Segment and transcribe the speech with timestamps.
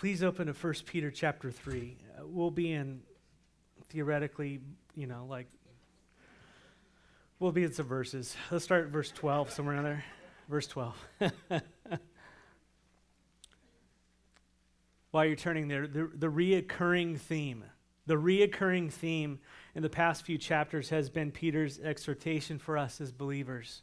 [0.00, 1.94] please open to 1 Peter chapter 3.
[2.16, 3.02] Uh, we'll be in
[3.90, 4.58] theoretically,
[4.94, 5.46] you know, like,
[7.38, 8.34] we'll be in some verses.
[8.50, 10.02] Let's start at verse 12, somewhere in there.
[10.48, 10.96] Verse 12.
[15.10, 17.62] While you're turning there, the, the reoccurring theme,
[18.06, 19.38] the reoccurring theme
[19.74, 23.82] in the past few chapters has been Peter's exhortation for us as believers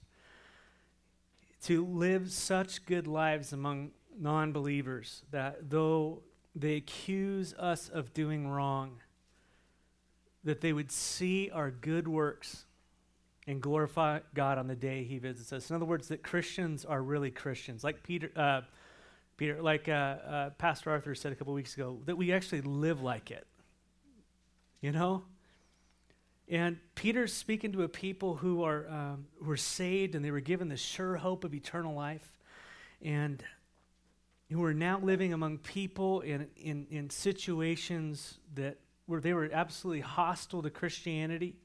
[1.65, 6.23] to live such good lives among non believers that though
[6.55, 8.99] they accuse us of doing wrong,
[10.43, 12.65] that they would see our good works
[13.47, 15.69] and glorify God on the day He visits us.
[15.69, 18.61] In other words, that Christians are really Christians, like Peter, uh,
[19.37, 23.01] Peter, like uh, uh, Pastor Arthur said a couple weeks ago, that we actually live
[23.01, 23.47] like it.
[24.81, 25.23] You know,
[26.49, 30.39] and Peter's speaking to a people who are um, who are saved and they were
[30.39, 32.37] given the sure hope of eternal life,
[33.01, 33.43] and
[34.51, 40.01] who are now living among people in, in, in situations that where they were absolutely
[40.01, 41.55] hostile to Christianity.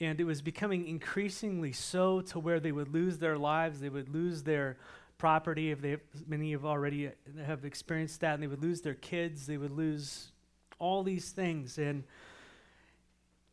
[0.00, 4.08] And it was becoming increasingly so to where they would lose their lives, they would
[4.08, 4.76] lose their
[5.18, 7.10] property if they many have already
[7.44, 10.30] have experienced that, and they would lose their kids, they would lose
[10.78, 11.78] all these things.
[11.78, 12.04] And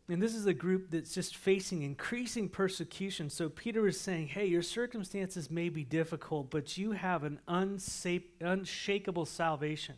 [0.07, 3.29] and this is a group that's just facing increasing persecution.
[3.29, 9.25] So Peter is saying, hey, your circumstances may be difficult, but you have an unshakable
[9.25, 9.95] salvation.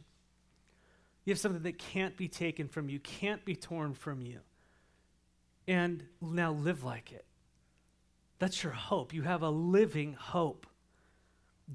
[1.26, 4.40] You have something that can't be taken from you, can't be torn from you.
[5.68, 7.26] And now live like it.
[8.40, 9.14] That's your hope.
[9.14, 10.68] You have a living hope.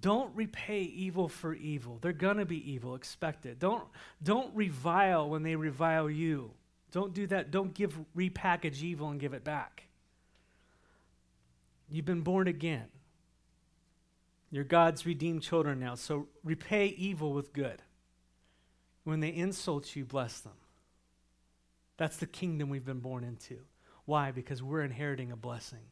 [0.01, 1.99] Don't repay evil for evil.
[2.01, 3.59] They're going to be evil, expect it.
[3.59, 3.85] Don't,
[4.23, 6.53] don't revile when they revile you.
[6.93, 7.51] Don't do that.
[7.51, 9.85] Don't give repackage evil and give it back.
[11.91, 12.87] You've been born again.
[14.51, 15.95] You're God's redeemed children now.
[15.95, 17.83] So repay evil with good.
[19.05, 20.53] When they insult you, bless them.
[21.97, 23.61] That's the kingdom we've been born into.
[24.05, 24.31] Why?
[24.31, 25.87] Because we're inheriting a blessing.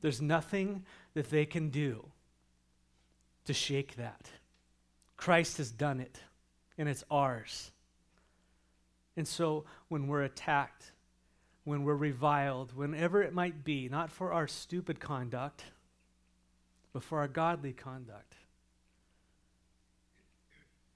[0.00, 2.06] There's nothing that they can do
[3.44, 4.30] to shake that.
[5.16, 6.20] Christ has done it,
[6.76, 7.72] and it's ours.
[9.18, 10.92] And so when we're attacked,
[11.64, 15.64] when we're reviled, whenever it might be, not for our stupid conduct,
[16.92, 18.36] but for our godly conduct,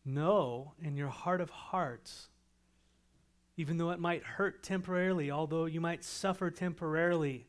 [0.05, 2.29] know in your heart of hearts,
[3.57, 7.49] even though it might hurt temporarily, although you might suffer temporarily,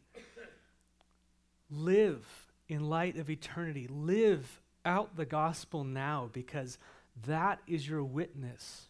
[1.70, 2.26] live
[2.68, 3.86] in light of eternity.
[3.88, 6.80] Live out the gospel now because
[7.28, 8.88] that is your witness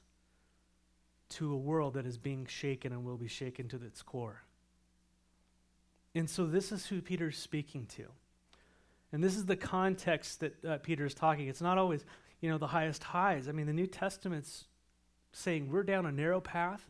[1.29, 4.43] to a world that is being shaken and will be shaken to its core.
[6.15, 8.05] And so this is who Peter's speaking to.
[9.11, 11.47] And this is the context that uh, Peter is talking.
[11.47, 12.05] It's not always,
[12.41, 13.47] you know, the highest highs.
[13.47, 14.65] I mean, the New Testament's
[15.31, 16.83] saying we're down a narrow path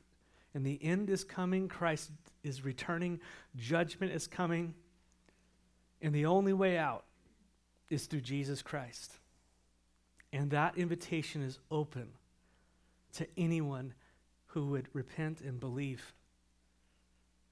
[0.53, 1.67] and the end is coming.
[1.67, 2.11] Christ
[2.43, 3.19] is returning.
[3.55, 4.73] Judgment is coming.
[6.01, 7.05] And the only way out
[7.89, 9.13] is through Jesus Christ.
[10.31, 12.09] And that invitation is open
[13.13, 13.93] to anyone
[14.53, 16.13] who would repent and believe.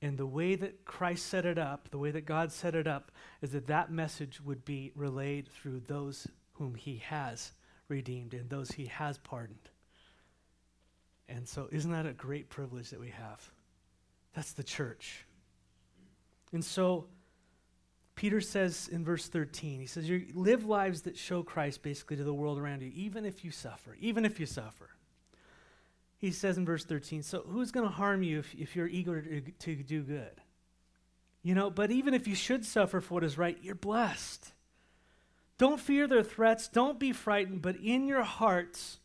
[0.03, 3.11] And the way that Christ set it up, the way that God set it up,
[3.41, 7.53] is that that message would be relayed through those whom He has
[7.87, 9.69] redeemed and those He has pardoned.
[11.27, 13.51] And so, isn't that a great privilege that we have?
[14.33, 15.25] That's the church.
[16.53, 17.07] And so,
[18.15, 22.23] Peter says in verse 13, he says, You live lives that show Christ basically to
[22.23, 24.89] the world around you, even if you suffer, even if you suffer
[26.21, 29.21] he says in verse 13, so who's going to harm you if, if you're eager
[29.23, 30.39] to, to do good?
[31.41, 34.53] You know, but even if you should suffer for what is right, you're blessed.
[35.57, 38.99] Don't fear their threats, don't be frightened, but in your hearts,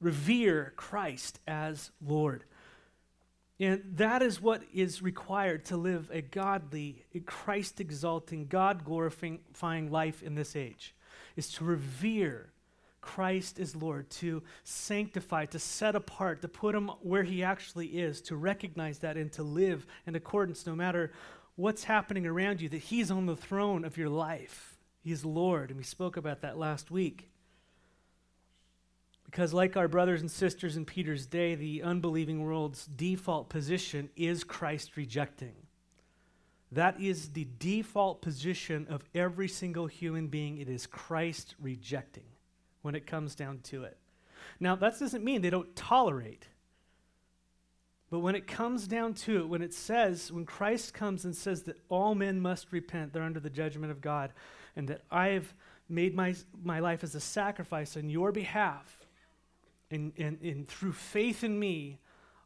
[0.00, 2.44] revere Christ as Lord.
[3.58, 10.22] And that is what is required to live a godly, Christ exalting, God glorifying life
[10.22, 10.94] in this age,
[11.36, 12.52] is to revere
[13.00, 18.20] Christ is Lord, to sanctify, to set apart, to put him where he actually is,
[18.22, 21.12] to recognize that and to live in accordance no matter
[21.56, 24.78] what's happening around you, that he's on the throne of your life.
[25.02, 27.30] He's Lord, and we spoke about that last week.
[29.24, 34.44] Because, like our brothers and sisters in Peter's day, the unbelieving world's default position is
[34.44, 35.54] Christ rejecting.
[36.72, 40.58] That is the default position of every single human being.
[40.58, 42.24] It is Christ rejecting
[42.82, 43.96] when it comes down to it.
[44.58, 46.48] Now, that doesn't mean they don't tolerate.
[48.10, 51.62] But when it comes down to it, when it says, when Christ comes and says
[51.62, 54.32] that all men must repent, they're under the judgment of God,
[54.74, 55.54] and that I have
[55.88, 58.98] made my, my life as a sacrifice on your behalf,
[59.90, 61.98] and, and, and through faith in me,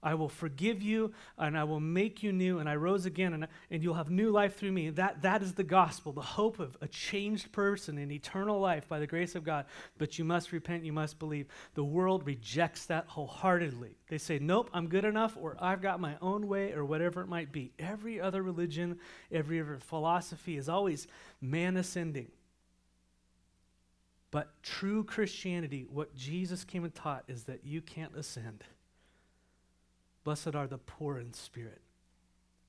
[0.05, 3.49] I will forgive you and I will make you new, and I rose again, and,
[3.71, 4.91] and you'll have new life through me.
[4.91, 8.99] That, that is the gospel, the hope of a changed person in eternal life by
[8.99, 9.65] the grace of God.
[9.99, 11.47] But you must repent, you must believe.
[11.75, 13.97] The world rejects that wholeheartedly.
[14.09, 17.29] They say, Nope, I'm good enough, or I've got my own way, or whatever it
[17.29, 17.73] might be.
[17.79, 18.99] Every other religion,
[19.33, 21.06] every other philosophy is always
[21.41, 22.29] man ascending.
[24.31, 28.65] But true Christianity, what Jesus came and taught, is that you can't ascend.
[30.25, 31.82] Blessed are the poor in spirit,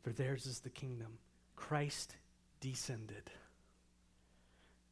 [0.04, 1.18] for theirs is the kingdom.
[1.56, 2.16] Christ
[2.60, 3.32] descended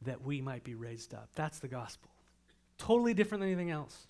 [0.02, 1.28] that we might be raised up.
[1.34, 2.10] That's the gospel.
[2.78, 4.06] Totally different than anything else.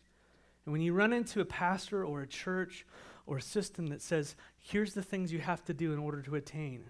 [0.65, 2.87] And when you run into a pastor or a church
[3.27, 6.37] or a system that says, here's the things you have to do in order to
[6.37, 6.85] attain,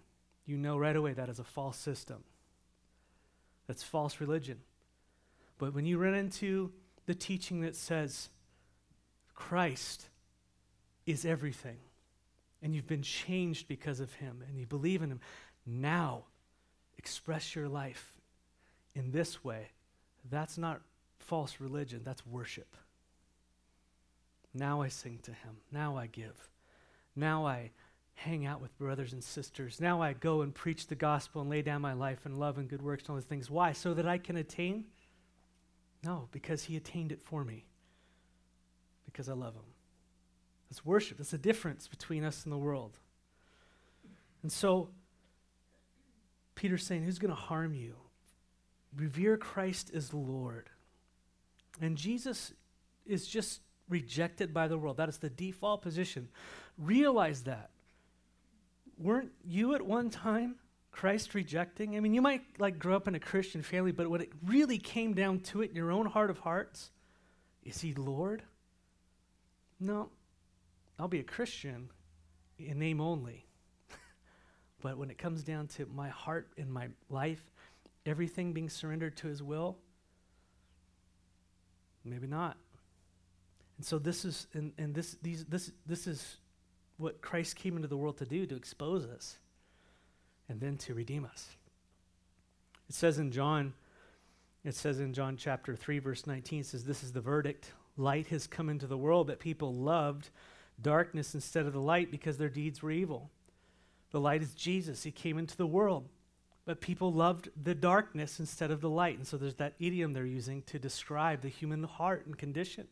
[0.46, 2.24] you know right away that is a false system.
[3.66, 4.60] That's false religion.
[5.58, 6.72] But when you run into
[7.06, 8.28] the teaching that says,
[9.34, 10.08] Christ
[11.06, 11.78] is everything.
[12.62, 15.20] And you've been changed because of him and you believe in him.
[15.66, 16.24] Now,
[16.98, 18.12] express your life
[18.94, 19.68] in this way.
[20.30, 20.80] That's not
[21.18, 22.76] false religion, that's worship.
[24.54, 25.56] Now I sing to him.
[25.72, 26.48] Now I give.
[27.16, 27.70] Now I
[28.14, 29.80] hang out with brothers and sisters.
[29.80, 32.68] Now I go and preach the gospel and lay down my life and love and
[32.68, 33.50] good works and all those things.
[33.50, 33.72] Why?
[33.72, 34.84] So that I can attain?
[36.04, 37.64] No, because he attained it for me.
[39.04, 39.73] Because I love him.
[40.74, 41.18] That's worship.
[41.18, 42.98] That's the difference between us and the world.
[44.42, 44.88] And so,
[46.56, 47.94] Peter's saying, Who's going to harm you?
[48.96, 50.68] Revere Christ as Lord.
[51.80, 52.54] And Jesus
[53.06, 54.96] is just rejected by the world.
[54.96, 56.28] That is the default position.
[56.76, 57.70] Realize that.
[58.98, 60.56] Weren't you at one time
[60.90, 61.96] Christ rejecting?
[61.96, 64.78] I mean, you might like grow up in a Christian family, but when it really
[64.78, 66.90] came down to it in your own heart of hearts,
[67.62, 68.42] is he Lord?
[69.78, 70.10] No,
[70.98, 71.90] I'll be a Christian
[72.58, 73.46] in name only.
[74.80, 77.42] but when it comes down to my heart and my life,
[78.06, 79.76] everything being surrendered to his will,
[82.04, 82.56] maybe not.
[83.76, 86.36] And so this is and, and this these this this is
[86.96, 89.38] what Christ came into the world to do, to expose us
[90.48, 91.56] and then to redeem us.
[92.88, 93.72] It says in John,
[94.64, 97.72] it says in John chapter 3, verse 19, it says, This is the verdict.
[97.96, 100.30] Light has come into the world that people loved
[100.80, 103.30] darkness instead of the light because their deeds were evil.
[104.10, 105.02] The light is Jesus.
[105.02, 106.08] He came into the world.
[106.64, 109.18] But people loved the darkness instead of the light.
[109.18, 112.86] And so there's that idiom they're using to describe the human heart and condition.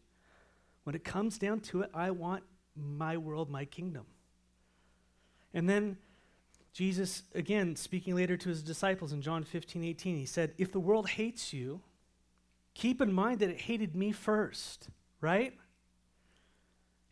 [0.85, 2.43] When it comes down to it, I want
[2.77, 4.05] my world, my kingdom.
[5.55, 5.97] And then
[6.73, 10.81] Jesus, again, speaking later to his disciples in John 15, 18, he said, If the
[10.81, 11.83] world hates you,
[12.75, 14.89] keep in mind that it hated me first,
[15.21, 15.55] right?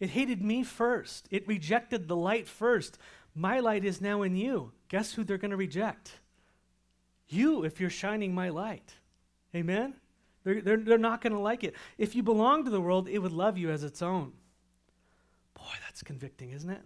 [0.00, 1.28] It hated me first.
[1.30, 2.98] It rejected the light first.
[3.34, 4.72] My light is now in you.
[4.88, 6.18] Guess who they're going to reject?
[7.28, 8.94] You, if you're shining my light.
[9.54, 9.94] Amen?
[10.42, 11.74] They're, they're, they're not going to like it.
[11.98, 14.32] If you belong to the world, it would love you as its own.
[15.54, 16.82] Boy, that's convicting, isn't it?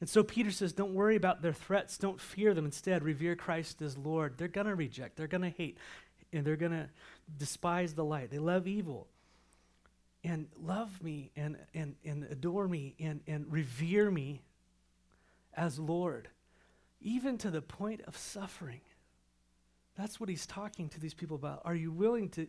[0.00, 1.98] And so Peter says, Don't worry about their threats.
[1.98, 2.64] Don't fear them.
[2.64, 4.38] Instead, revere Christ as Lord.
[4.38, 5.76] They're going to reject, they're going to hate,
[6.32, 6.88] and they're going to
[7.36, 8.30] despise the light.
[8.30, 9.08] They love evil
[10.24, 14.42] and love me and, and, and adore me and, and revere me
[15.54, 16.28] as Lord,
[17.00, 18.80] even to the point of suffering.
[19.96, 21.62] That's what he's talking to these people about.
[21.64, 22.46] Are you willing to,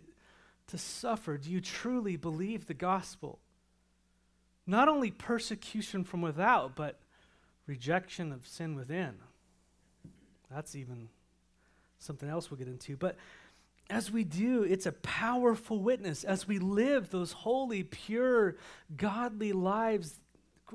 [0.68, 1.38] to suffer?
[1.38, 3.40] Do you truly believe the gospel?
[4.68, 7.00] Not only persecution from without, but
[7.66, 9.16] rejection of sin within.
[10.52, 11.10] That's even
[12.00, 12.98] something else we'll get into.
[12.98, 13.16] But
[13.90, 16.24] as we do, it's a powerful witness.
[16.24, 18.58] As we live those holy, pure,
[18.96, 20.20] godly lives,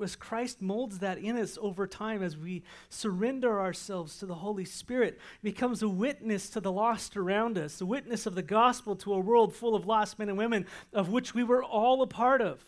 [0.03, 4.65] as Christ molds that in us over time, as we surrender ourselves to the Holy
[4.65, 9.15] Spirit, becomes a witness to the lost around us, a witness of the gospel to
[9.15, 12.43] a world full of lost men and women, of which we were all a part
[12.43, 12.65] of,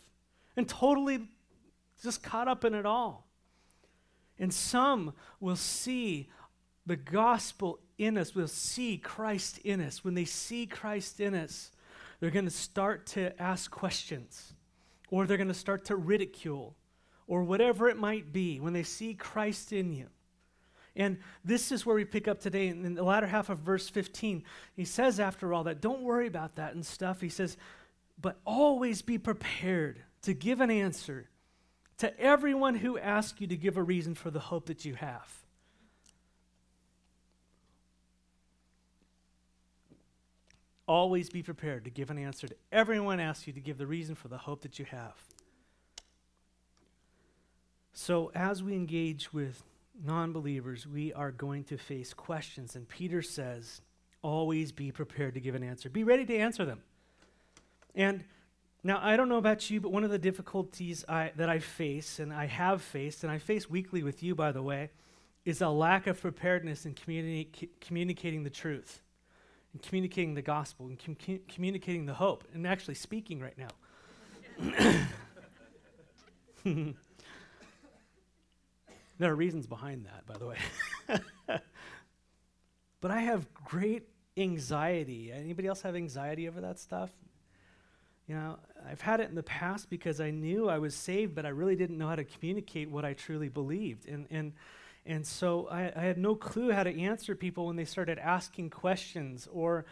[0.55, 1.27] and totally
[2.01, 3.27] just caught up in it all.
[4.39, 6.29] And some will see
[6.85, 10.03] the gospel in us will see Christ in us.
[10.03, 11.71] When they see Christ in us,
[12.19, 14.53] they're going to start to ask questions,
[15.09, 16.75] or they're going to start to ridicule,
[17.27, 20.07] or whatever it might be when they see Christ in you.
[20.95, 24.43] And this is where we pick up today in the latter half of verse 15.
[24.75, 27.21] He says, after all that, don't worry about that and stuff.
[27.21, 27.55] He says,
[28.19, 31.29] but always be prepared to give an answer
[31.99, 35.31] to everyone who asks you to give a reason for the hope that you have.
[40.87, 44.15] Always be prepared to give an answer to everyone asks you to give the reason
[44.15, 45.15] for the hope that you have.
[47.93, 49.63] So, as we engage with
[50.03, 52.75] non believers, we are going to face questions.
[52.75, 53.81] And Peter says,
[54.21, 55.89] always be prepared to give an answer.
[55.89, 56.81] Be ready to answer them.
[57.95, 58.23] And
[58.83, 62.19] now, I don't know about you, but one of the difficulties I, that I face,
[62.19, 64.91] and I have faced, and I face weekly with you, by the way,
[65.43, 69.01] is a lack of preparedness in communi- communicating the truth,
[69.77, 73.69] and communicating the gospel, and com- communicating the hope, and actually speaking right now.
[79.19, 80.57] There are reasons behind that, by the way.
[83.01, 84.03] but I have great
[84.37, 85.31] anxiety.
[85.31, 87.09] Anybody else have anxiety over that stuff?
[88.27, 91.47] You know, I've had it in the past because I knew I was saved, but
[91.47, 94.07] I really didn't know how to communicate what I truly believed.
[94.07, 94.53] And, and,
[95.07, 98.69] and so I, I had no clue how to answer people when they started asking
[98.69, 99.85] questions, or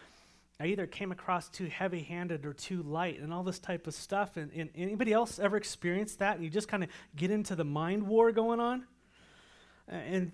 [0.60, 3.93] I either came across too heavy handed or too light, and all this type of
[3.93, 4.38] stuff.
[4.38, 6.36] And, and anybody else ever experienced that?
[6.36, 8.86] And you just kind of get into the mind war going on?
[9.88, 10.31] And,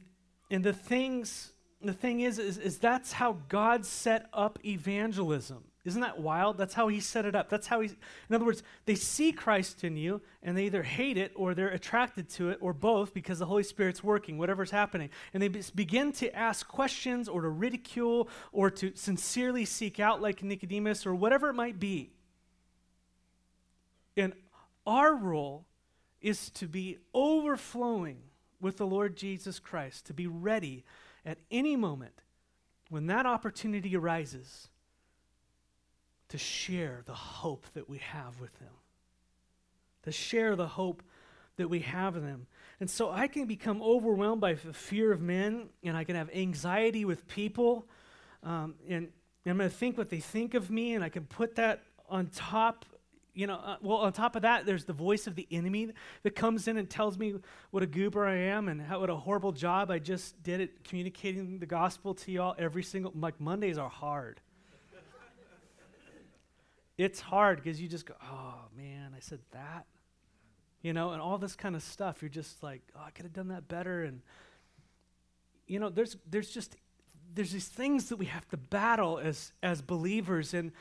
[0.49, 5.63] and the things, the thing is, is, is that's how God set up evangelism.
[5.83, 6.57] Isn't that wild?
[6.57, 7.49] That's how he set it up.
[7.49, 7.89] That's how he,
[8.29, 11.69] in other words, they see Christ in you and they either hate it or they're
[11.69, 15.09] attracted to it or both because the Holy Spirit's working, whatever's happening.
[15.33, 20.43] And they begin to ask questions or to ridicule or to sincerely seek out, like
[20.43, 22.11] Nicodemus or whatever it might be.
[24.15, 24.33] And
[24.85, 25.65] our role
[26.21, 28.19] is to be overflowing
[28.59, 30.83] with the Lord Jesus Christ, to be ready
[31.25, 32.21] at any moment
[32.89, 34.69] when that opportunity arises
[36.31, 38.73] to share the hope that we have with them.
[40.03, 41.03] To share the hope
[41.57, 42.47] that we have in them.
[42.79, 46.29] And so I can become overwhelmed by the fear of men, and I can have
[46.33, 47.85] anxiety with people,
[48.43, 49.09] um, and,
[49.43, 52.27] I'm going to think what they think of me, and I can put that on
[52.27, 52.85] top
[53.33, 55.91] you know, uh, well, on top of that, there's the voice of the enemy
[56.23, 57.35] that comes in and tells me
[57.71, 60.83] what a goober I am and how, what a horrible job I just did at
[60.83, 63.13] communicating the gospel to y'all every single.
[63.15, 64.41] Like Mondays are hard.
[67.03, 69.85] It's hard because you just go, oh man, I said that,
[70.81, 72.21] you know, and all this kind of stuff.
[72.21, 74.21] You're just like, oh, I could have done that better, and
[75.67, 76.75] you know, there's there's just
[77.33, 80.71] there's these things that we have to battle as as believers and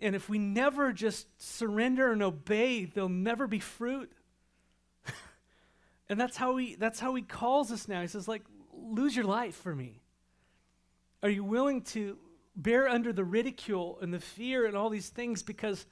[0.00, 4.10] and if we never just surrender and obey, there'll never be fruit.
[6.08, 8.00] and that's how he that's how he calls us now.
[8.00, 10.00] He says, like, lose your life for me.
[11.22, 12.16] Are you willing to
[12.56, 15.86] bear under the ridicule and the fear and all these things because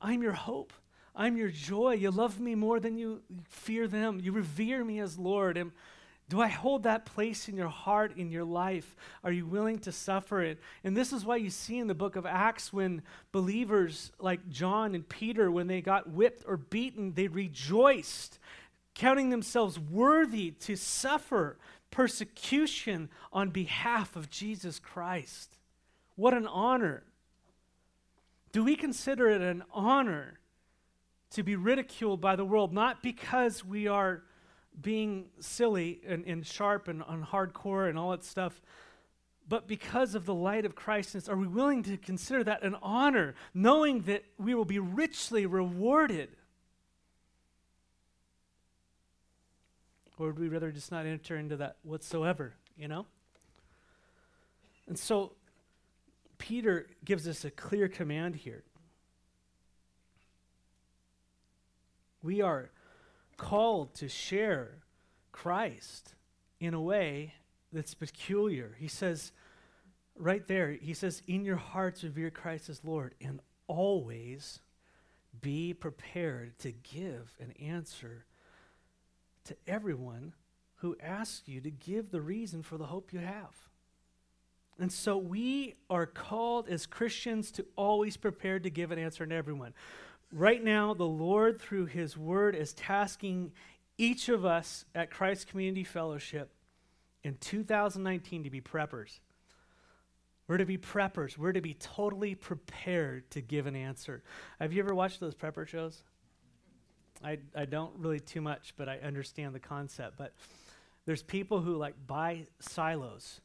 [0.00, 0.72] I'm your hope?
[1.14, 1.94] I'm your joy.
[1.94, 4.20] You love me more than you fear them.
[4.20, 5.56] You revere me as Lord.
[5.56, 5.72] And
[6.28, 8.94] do I hold that place in your heart, in your life?
[9.24, 10.60] Are you willing to suffer it?
[10.84, 13.02] And this is why you see in the book of Acts when
[13.32, 18.38] believers like John and Peter, when they got whipped or beaten, they rejoiced,
[18.94, 21.58] counting themselves worthy to suffer
[21.90, 25.58] persecution on behalf of Jesus Christ.
[26.20, 27.02] What an honor.
[28.52, 30.38] Do we consider it an honor
[31.30, 34.24] to be ridiculed by the world, not because we are
[34.78, 38.60] being silly and, and sharp and, and hardcore and all that stuff,
[39.48, 43.34] but because of the light of Christ, are we willing to consider that an honor,
[43.54, 46.28] knowing that we will be richly rewarded?
[50.18, 53.06] Or would we rather just not enter into that whatsoever, you know?
[54.86, 55.32] And so
[56.40, 58.64] Peter gives us a clear command here.
[62.22, 62.70] We are
[63.36, 64.78] called to share
[65.32, 66.14] Christ
[66.58, 67.34] in a way
[67.72, 68.74] that's peculiar.
[68.78, 69.32] He says,
[70.16, 74.60] right there, he says, In your hearts revere Christ as Lord, and always
[75.40, 78.24] be prepared to give an answer
[79.44, 80.32] to everyone
[80.76, 83.69] who asks you to give the reason for the hope you have.
[84.80, 89.34] And so we are called as Christians to always prepare to give an answer to
[89.34, 89.74] everyone.
[90.32, 93.52] Right now, the Lord, through His Word, is tasking
[93.98, 96.50] each of us at Christ Community Fellowship
[97.22, 99.20] in 2019 to be preppers.
[100.48, 101.36] We're to be preppers.
[101.36, 104.22] We're to be totally prepared to give an answer.
[104.58, 106.02] Have you ever watched those prepper shows?
[107.22, 110.16] I, I don't really too much, but I understand the concept.
[110.16, 110.34] But
[111.04, 113.40] there's people who like buy silos,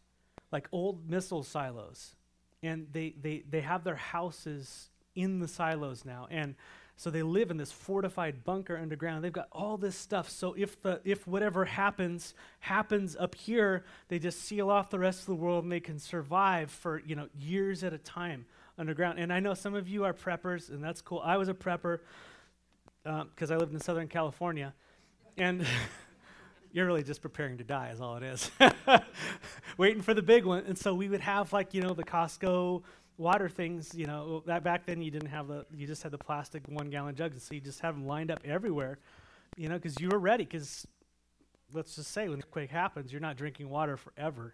[0.55, 2.15] like old missile silos,
[2.63, 6.27] and they, they, they have their houses in the silos now.
[6.31, 6.55] And
[6.95, 9.21] so they live in this fortified bunker underground.
[9.21, 10.29] They've got all this stuff.
[10.29, 15.19] So if the if whatever happens happens up here, they just seal off the rest
[15.19, 18.45] of the world and they can survive for, you know, years at a time.
[18.77, 19.19] underground.
[19.19, 21.21] And I know some of you are preppers, and that's cool.
[21.23, 21.99] I was a prepper
[23.03, 24.73] because um, I lived in Southern California.
[25.37, 25.67] And
[26.75, 28.51] you're really just preparing to die, is all it is.
[29.77, 30.65] Waiting for the big one.
[30.67, 32.83] And so we would have, like, you know, the Costco
[33.17, 36.17] water things, you know, that back then you didn't have the, you just had the
[36.17, 37.41] plastic one gallon jugs.
[37.41, 38.99] So you just have them lined up everywhere,
[39.55, 40.43] you know, because you were ready.
[40.43, 40.85] Because
[41.73, 44.53] let's just say when the quake happens, you're not drinking water forever.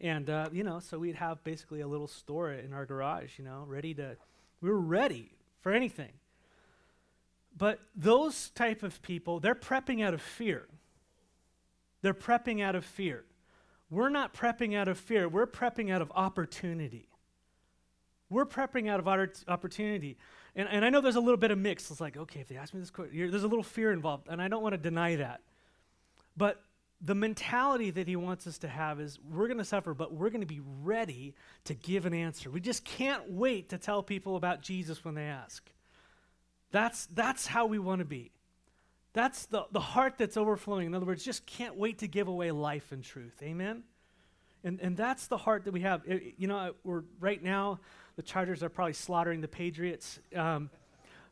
[0.00, 3.44] And, uh, you know, so we'd have basically a little store in our garage, you
[3.44, 4.16] know, ready to,
[4.60, 6.10] we were ready for anything.
[7.56, 10.66] But those type of people, they're prepping out of fear.
[12.02, 13.24] They're prepping out of fear.
[13.90, 17.08] We're not prepping out of fear, we're prepping out of opportunity.
[18.28, 19.08] We're prepping out of
[19.48, 20.16] opportunity.
[20.54, 21.90] And, and I know there's a little bit of mix.
[21.90, 24.40] It's like, okay, if they ask me this question, there's a little fear involved, and
[24.40, 25.40] I don't want to deny that.
[26.36, 26.62] But
[27.00, 30.30] the mentality that he wants us to have is we're going to suffer, but we're
[30.30, 32.50] going to be ready to give an answer.
[32.50, 35.68] We just can't wait to tell people about Jesus when they ask.
[36.70, 38.30] That's, that's how we want to be.
[39.12, 40.86] That's the, the heart that's overflowing.
[40.86, 43.34] In other words, just can't wait to give away life and truth.
[43.42, 43.82] Amen?
[44.62, 46.02] And, and that's the heart that we have.
[46.06, 47.80] It, you know, we're right now,
[48.16, 50.20] the Chargers are probably slaughtering the Patriots.
[50.36, 50.70] Um,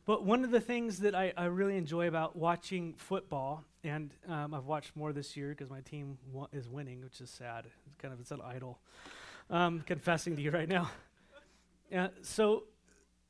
[0.07, 4.55] but one of the things that I, I really enjoy about watching football, and um,
[4.55, 7.67] I've watched more this year because my team wa- is winning, which is sad.
[7.67, 8.79] It's kind of it's an idol.
[9.51, 10.91] Um, confessing to you right now.
[11.91, 12.65] Uh, so,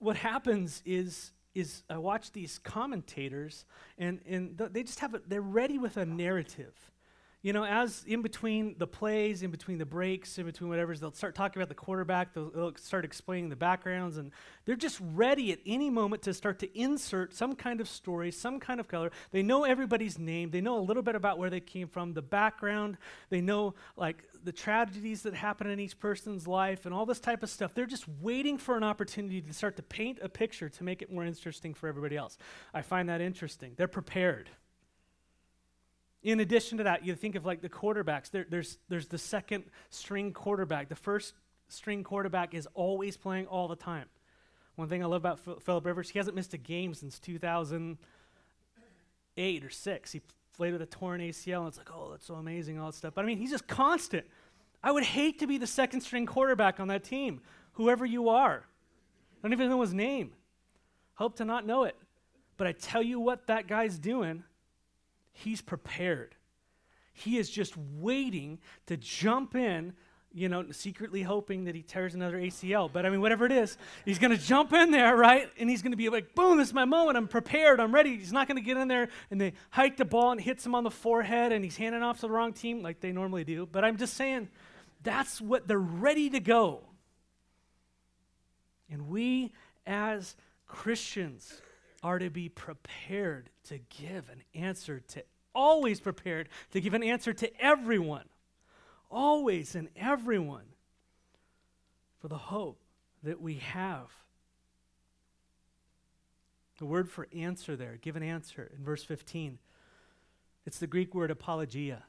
[0.00, 3.64] what happens is is I watch these commentators,
[3.98, 6.74] and and th- they just have a, they're ready with a narrative
[7.40, 11.12] you know, as in between the plays, in between the breaks, in between whatever, they'll
[11.12, 14.32] start talking about the quarterback, they'll, they'll, start explaining the backgrounds, and
[14.64, 18.58] they're just ready at any moment to start to insert some kind of story, some
[18.58, 19.12] kind of color.
[19.30, 22.22] They know everybody's name, they know a little bit about where they came from, the
[22.22, 22.98] background,
[23.30, 27.44] they know like the tragedies that happen in each person's life, and all this type
[27.44, 27.72] of stuff.
[27.72, 31.12] They're just waiting for an opportunity to start to paint a picture to make it
[31.12, 32.36] more interesting for everybody else.
[32.74, 33.74] I find that interesting.
[33.76, 34.50] They're prepared.
[36.22, 38.30] In addition to that, you think of like the quarterbacks.
[38.30, 40.88] There, there's, there's the second string quarterback.
[40.88, 41.34] The first
[41.68, 44.06] string quarterback is always playing all the time.
[44.74, 49.64] One thing I love about F- Philip Rivers, he hasn't missed a game since 2008
[49.64, 50.12] or 6.
[50.12, 50.20] He
[50.56, 53.14] played with a torn ACL, and it's like, oh, that's so amazing, all that stuff.
[53.14, 54.26] But I mean, he's just constant.
[54.82, 57.40] I would hate to be the second string quarterback on that team,
[57.72, 58.64] whoever you are.
[58.64, 60.32] I don't even know his name.
[61.14, 61.96] Hope to not know it.
[62.56, 64.42] But I tell you what that guy's doing
[65.38, 66.34] He's prepared.
[67.12, 69.92] He is just waiting to jump in,
[70.32, 72.90] you know, secretly hoping that he tears another ACL.
[72.92, 75.48] But I mean, whatever it is, he's going to jump in there, right?
[75.58, 77.16] And he's going to be like, boom, this is my moment.
[77.16, 77.78] I'm prepared.
[77.78, 78.16] I'm ready.
[78.16, 80.74] He's not going to get in there and they hike the ball and hits him
[80.74, 83.64] on the forehead and he's handing off to the wrong team like they normally do.
[83.70, 84.48] But I'm just saying,
[85.04, 86.80] that's what they're ready to go.
[88.90, 89.52] And we
[89.86, 90.34] as
[90.66, 91.62] Christians,
[92.02, 97.32] are to be prepared to give an answer to, always prepared to give an answer
[97.32, 98.24] to everyone.
[99.10, 100.66] Always and everyone
[102.20, 102.80] for the hope
[103.22, 104.10] that we have.
[106.78, 109.58] The word for answer there, give an answer in verse 15.
[110.64, 112.04] It's the Greek word apologia,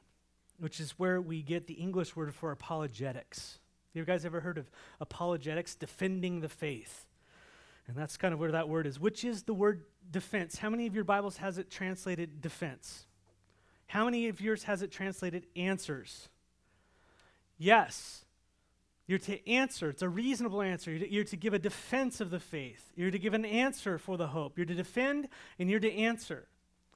[0.58, 3.58] which is where we get the English word for apologetics.
[3.92, 5.74] You guys ever heard of apologetics?
[5.74, 7.06] Defending the faith.
[7.90, 10.58] And that's kind of where that word is, which is the word defense.
[10.58, 13.06] How many of your Bibles has it translated defense?
[13.88, 16.28] How many of yours has it translated answers?
[17.58, 18.24] Yes.
[19.08, 19.90] You're to answer.
[19.90, 20.92] It's a reasonable answer.
[20.92, 22.92] You're to, you're to, give a defense of the faith.
[22.94, 24.56] You're to give an answer for the hope.
[24.56, 25.26] You're to defend
[25.58, 26.46] and you're to answer.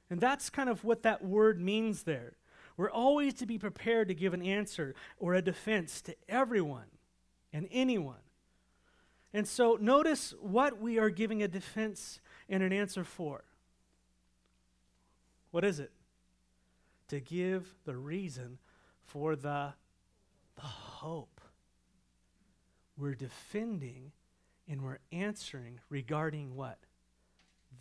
[0.09, 2.37] And that's kind of what that word means there.
[2.77, 6.87] We're always to be prepared to give an answer or a defense to everyone
[7.51, 8.15] and anyone.
[9.35, 13.43] And so notice what we are giving a defense and an answer for.
[15.51, 15.91] What is it?
[17.09, 18.59] To give the reason
[19.03, 19.73] for the,
[20.55, 21.41] the hope.
[22.97, 24.13] We're defending
[24.69, 26.79] and we're answering regarding what?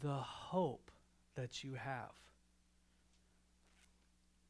[0.00, 0.90] The hope
[1.36, 2.10] that you have.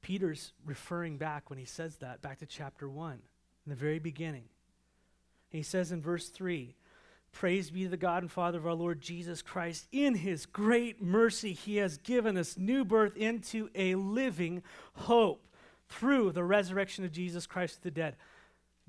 [0.00, 3.20] Peter's referring back when he says that, back to chapter 1, in
[3.66, 4.44] the very beginning.
[5.50, 6.74] He says in verse 3
[7.34, 9.88] Praise be to the God and Father of our Lord Jesus Christ.
[9.90, 14.62] In his great mercy, he has given us new birth into a living
[14.94, 15.44] hope
[15.88, 18.16] through the resurrection of Jesus Christ of the dead.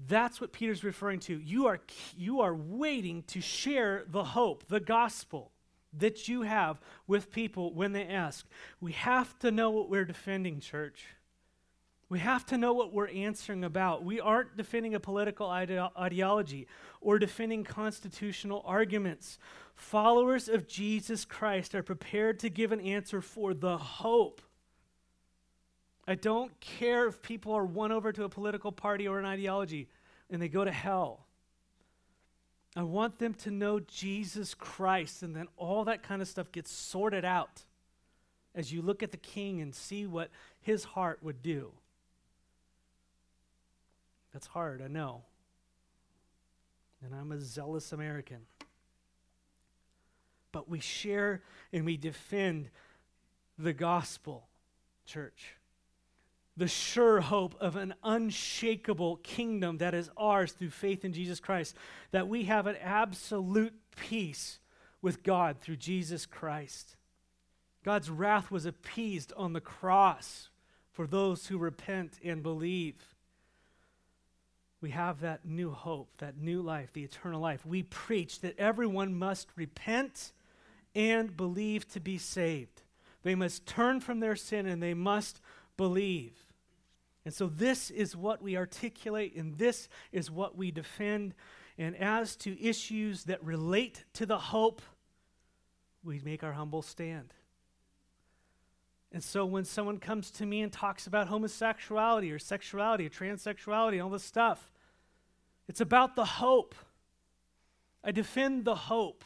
[0.07, 1.39] That's what Peter's referring to.
[1.39, 1.79] You are,
[2.15, 5.51] you are waiting to share the hope, the gospel
[5.97, 8.45] that you have with people when they ask.
[8.79, 11.05] We have to know what we're defending, church.
[12.07, 14.03] We have to know what we're answering about.
[14.03, 16.67] We aren't defending a political ide- ideology
[17.01, 19.39] or defending constitutional arguments.
[19.73, 24.41] Followers of Jesus Christ are prepared to give an answer for the hope.
[26.07, 29.87] I don't care if people are won over to a political party or an ideology
[30.29, 31.25] and they go to hell.
[32.75, 36.71] I want them to know Jesus Christ, and then all that kind of stuff gets
[36.71, 37.63] sorted out
[38.53, 40.29] as you look at the king and see what
[40.61, 41.71] his heart would do.
[44.35, 45.21] That's hard, I know.
[47.01, 48.39] And I'm a zealous American.
[50.51, 52.69] But we share and we defend
[53.57, 54.49] the gospel,
[55.05, 55.55] church.
[56.57, 61.77] The sure hope of an unshakable kingdom that is ours through faith in Jesus Christ.
[62.11, 64.59] That we have an absolute peace
[65.01, 66.97] with God through Jesus Christ.
[67.85, 70.49] God's wrath was appeased on the cross
[70.91, 73.14] for those who repent and believe
[74.85, 77.65] we have that new hope, that new life, the eternal life.
[77.65, 80.31] We preach that everyone must repent
[80.93, 82.83] and believe to be saved.
[83.23, 85.41] They must turn from their sin and they must
[85.75, 86.37] believe.
[87.25, 91.33] And so, this is what we articulate and this is what we defend.
[91.79, 94.83] And as to issues that relate to the hope,
[96.03, 97.33] we make our humble stand.
[99.11, 103.93] And so when someone comes to me and talks about homosexuality or sexuality or transsexuality
[103.93, 104.69] and all this stuff,
[105.67, 106.75] it's about the hope.
[108.03, 109.23] I defend the hope.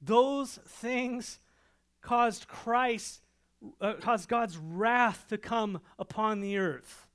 [0.00, 1.38] Those things
[2.02, 3.20] caused Christ,
[3.80, 7.06] uh, caused God's wrath to come upon the earth.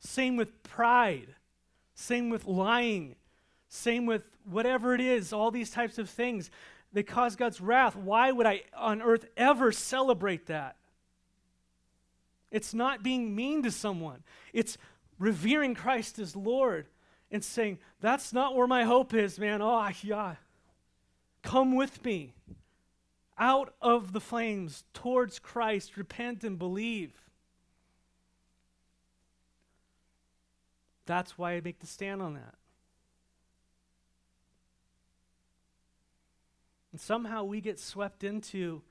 [0.00, 1.34] Same with pride.
[1.94, 3.16] Same with lying.
[3.68, 6.50] Same with whatever it is, all these types of things.
[6.92, 7.96] They cause God's wrath.
[7.96, 10.76] Why would I on earth ever celebrate that?
[12.50, 14.22] It's not being mean to someone.
[14.54, 14.78] It's
[15.18, 16.86] revering Christ as Lord
[17.30, 19.60] and saying, That's not where my hope is, man.
[19.62, 20.36] Oh, yeah.
[21.42, 22.34] Come with me
[23.38, 25.96] out of the flames towards Christ.
[25.96, 27.12] Repent and believe.
[31.06, 32.54] That's why I make the stand on that.
[36.92, 38.82] And somehow we get swept into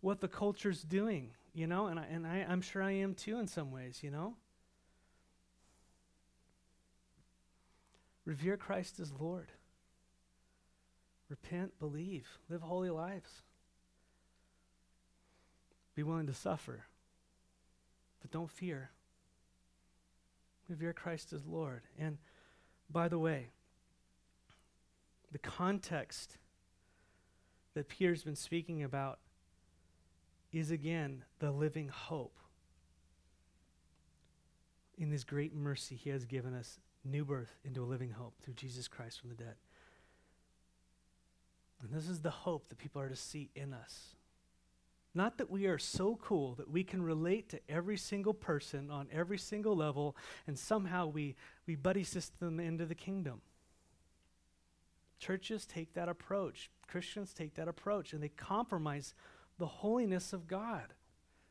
[0.00, 3.38] what the culture's doing, you know, and, I, and I, I'm sure I am too
[3.38, 4.34] in some ways, you know.
[8.24, 9.52] Revere Christ as Lord.
[11.28, 13.42] Repent, believe, live holy lives.
[15.94, 16.84] Be willing to suffer,
[18.20, 18.90] but don't fear.
[20.68, 21.82] Revere Christ as Lord.
[21.98, 22.18] And
[22.90, 23.50] by the way,
[25.32, 26.38] the context
[27.74, 29.18] that Peter's been speaking about
[30.52, 32.36] is again the living hope.
[34.96, 38.54] In this great mercy, he has given us new birth into a living hope through
[38.54, 39.54] Jesus Christ from the dead.
[41.82, 44.14] And this is the hope that people are to see in us.
[45.14, 49.06] Not that we are so cool that we can relate to every single person on
[49.12, 51.36] every single level and somehow we,
[51.66, 53.40] we buddy system into the kingdom.
[55.20, 59.14] Churches take that approach, Christians take that approach, and they compromise
[59.58, 60.92] the holiness of God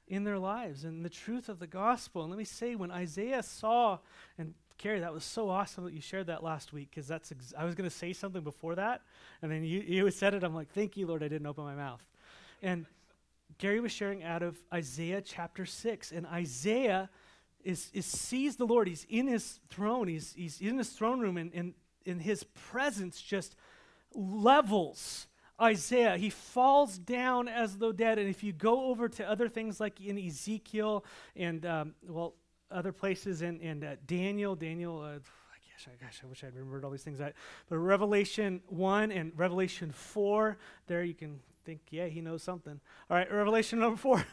[0.07, 2.21] in their lives and the truth of the gospel.
[2.21, 3.99] And let me say, when Isaiah saw,
[4.37, 7.53] and Carrie, that was so awesome that you shared that last week because that's ex-
[7.57, 8.99] I was going to say something before that,
[9.41, 10.43] and then you, you said it.
[10.43, 12.05] I'm like, thank you, Lord, I didn't open my mouth.
[12.61, 12.85] And
[13.59, 17.09] Gary was sharing out of Isaiah chapter 6, and Isaiah
[17.63, 18.89] is, is sees the Lord.
[18.89, 23.21] He's in his throne, he's, he's in his throne room, and, and, and his presence
[23.21, 23.55] just
[24.13, 25.27] levels
[25.61, 26.17] Isaiah.
[26.17, 28.19] He falls down as though dead.
[28.19, 31.05] And if you go over to other things like in Ezekiel
[31.37, 32.33] and, um, well,
[32.73, 35.19] other places in, in uh, Daniel, Daniel, uh,
[35.86, 37.19] gosh, gosh, I wish I'd remembered all these things.
[37.19, 37.33] But
[37.69, 40.57] Revelation 1 and Revelation 4,
[40.88, 42.79] there you can think, yeah, he knows something.
[43.09, 44.25] All right, Revelation number 4.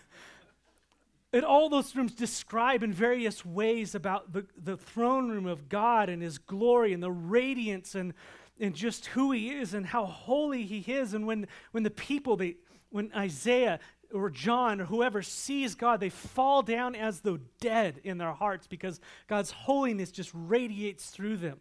[1.32, 6.08] and all those rooms describe in various ways about the, the throne room of God
[6.08, 8.14] and his glory and the radiance and,
[8.58, 11.14] and just who he is and how holy he is.
[11.14, 12.56] And when, when the people, they,
[12.90, 13.78] when Isaiah
[14.12, 18.66] or John or whoever sees God, they fall down as though dead in their hearts
[18.66, 21.60] because God's holiness just radiates through them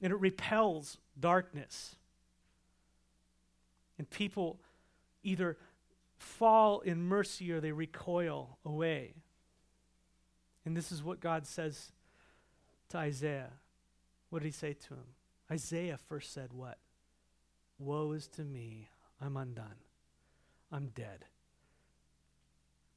[0.00, 1.96] and it repels darkness.
[3.98, 4.60] And people
[5.22, 5.56] either
[6.16, 9.14] fall in mercy or they recoil away.
[10.64, 11.92] And this is what God says
[12.90, 13.50] to Isaiah.
[14.30, 15.06] What did he say to him?
[15.50, 16.78] Isaiah first said, What?
[17.78, 18.88] Woe is to me,
[19.20, 19.87] I'm undone.
[20.72, 21.24] I'm dead.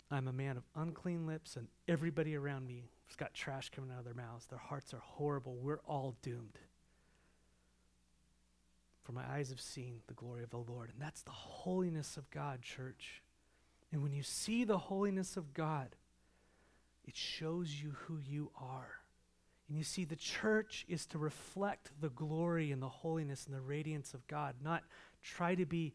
[0.10, 4.00] I'm a man of unclean lips, and everybody around me has got trash coming out
[4.00, 4.46] of their mouths.
[4.46, 5.56] Their hearts are horrible.
[5.56, 6.60] We're all doomed.
[9.04, 10.92] For my eyes have seen the glory of the Lord.
[10.92, 13.22] And that's the holiness of God, church.
[13.92, 15.96] And when you see the holiness of God,
[17.06, 19.00] it shows you who you are.
[19.68, 23.62] And you see, the church is to reflect the glory and the holiness and the
[23.62, 24.84] radiance of God, not
[25.24, 25.94] try to be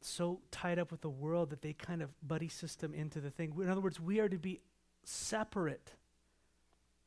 [0.00, 3.52] so tied up with the world that they kind of buddy system into the thing.
[3.60, 4.60] In other words, we are to be
[5.04, 5.92] separate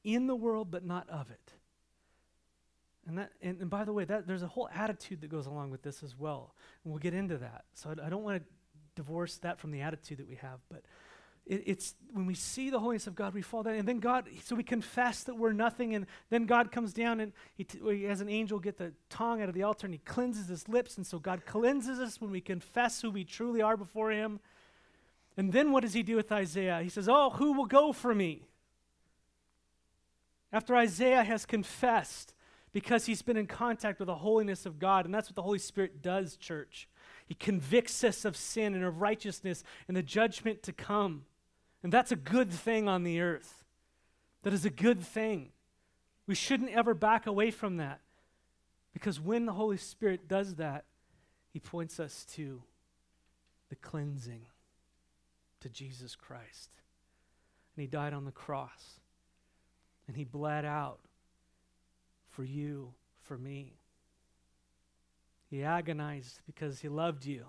[0.03, 1.53] in the world, but not of it.
[3.07, 5.71] And, that, and, and by the way, that, there's a whole attitude that goes along
[5.71, 6.53] with this as well.
[6.83, 7.65] And we'll get into that.
[7.73, 8.49] So I, I don't want to
[8.95, 10.59] divorce that from the attitude that we have.
[10.69, 10.83] But
[11.51, 13.75] it, it's when we see the holiness of God, we fall down.
[13.75, 15.93] And then God, so we confess that we're nothing.
[15.93, 19.41] And then God comes down and he, t- he has an angel get the tongue
[19.41, 20.95] out of the altar and he cleanses his lips.
[20.95, 24.39] And so God cleanses us when we confess who we truly are before him.
[25.35, 26.81] And then what does he do with Isaiah?
[26.81, 28.43] He says, Oh, who will go for me?
[30.53, 32.33] After Isaiah has confessed,
[32.73, 35.03] because he's been in contact with the holiness of God.
[35.03, 36.87] And that's what the Holy Spirit does, church.
[37.25, 41.25] He convicts us of sin and of righteousness and the judgment to come.
[41.83, 43.63] And that's a good thing on the earth.
[44.43, 45.49] That is a good thing.
[46.27, 48.01] We shouldn't ever back away from that.
[48.93, 50.85] Because when the Holy Spirit does that,
[51.49, 52.61] he points us to
[53.69, 54.45] the cleansing,
[55.61, 56.71] to Jesus Christ.
[57.75, 58.99] And he died on the cross.
[60.07, 60.99] And he bled out
[62.29, 63.77] for you, for me.
[65.49, 67.45] He agonized because he loved you.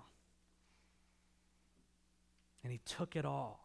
[2.63, 3.62] And he took it all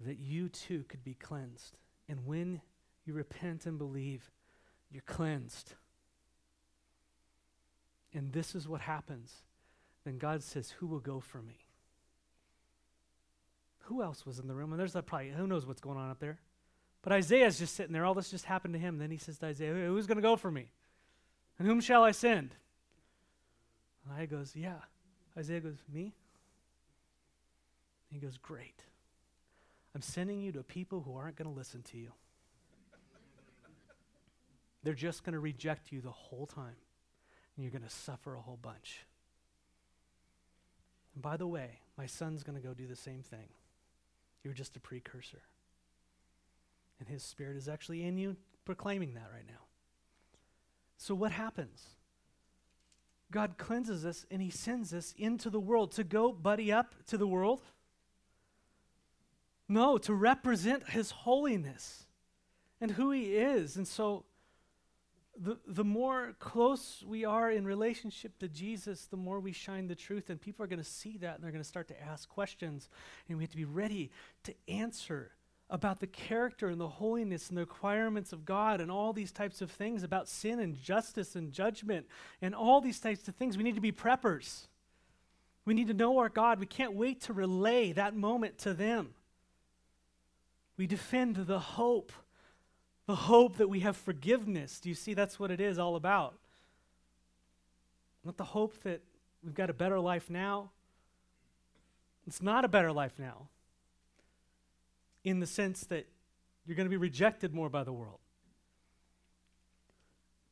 [0.00, 1.76] that you too could be cleansed.
[2.08, 2.60] And when
[3.04, 4.30] you repent and believe,
[4.90, 5.74] you're cleansed.
[8.14, 9.32] And this is what happens.
[10.04, 11.58] Then God says, Who will go for me?
[13.84, 14.72] Who else was in the room?
[14.72, 16.38] And there's probably, who knows what's going on up there?
[17.02, 18.04] But Isaiah's just sitting there.
[18.04, 18.98] All this just happened to him.
[18.98, 20.70] Then he says to Isaiah, Who's going to go for me?
[21.58, 22.54] And whom shall I send?
[24.04, 24.78] And Isaiah goes, Yeah.
[25.36, 26.14] Isaiah goes, Me?
[28.10, 28.82] he goes, Great.
[29.94, 32.12] I'm sending you to people who aren't going to listen to you.
[34.82, 36.76] They're just going to reject you the whole time.
[37.56, 39.04] And you're going to suffer a whole bunch.
[41.14, 43.48] And by the way, my son's going to go do the same thing.
[44.44, 45.42] You're just a precursor.
[47.00, 49.64] And his spirit is actually in you proclaiming that right now.
[50.96, 51.82] So, what happens?
[53.30, 57.18] God cleanses us and he sends us into the world to go buddy up to
[57.18, 57.62] the world.
[59.68, 62.06] No, to represent his holiness
[62.80, 63.76] and who he is.
[63.76, 64.24] And so,
[65.40, 69.94] the, the more close we are in relationship to Jesus, the more we shine the
[69.94, 72.28] truth, and people are going to see that and they're going to start to ask
[72.28, 72.88] questions,
[73.28, 74.10] and we have to be ready
[74.44, 75.30] to answer
[75.70, 79.60] about the character and the holiness and the requirements of God and all these types
[79.60, 82.06] of things about sin and justice and judgment
[82.40, 83.56] and all these types of things.
[83.56, 84.66] We need to be preppers.
[85.64, 86.58] We need to know our God.
[86.58, 89.10] We can't wait to relay that moment to them.
[90.78, 92.12] We defend the hope,
[93.06, 94.80] the hope that we have forgiveness.
[94.80, 96.38] Do you see that's what it is all about?
[98.24, 99.02] Not the hope that
[99.42, 100.70] we've got a better life now.
[102.26, 103.48] It's not a better life now
[105.24, 106.06] in the sense that
[106.64, 108.20] you're going to be rejected more by the world.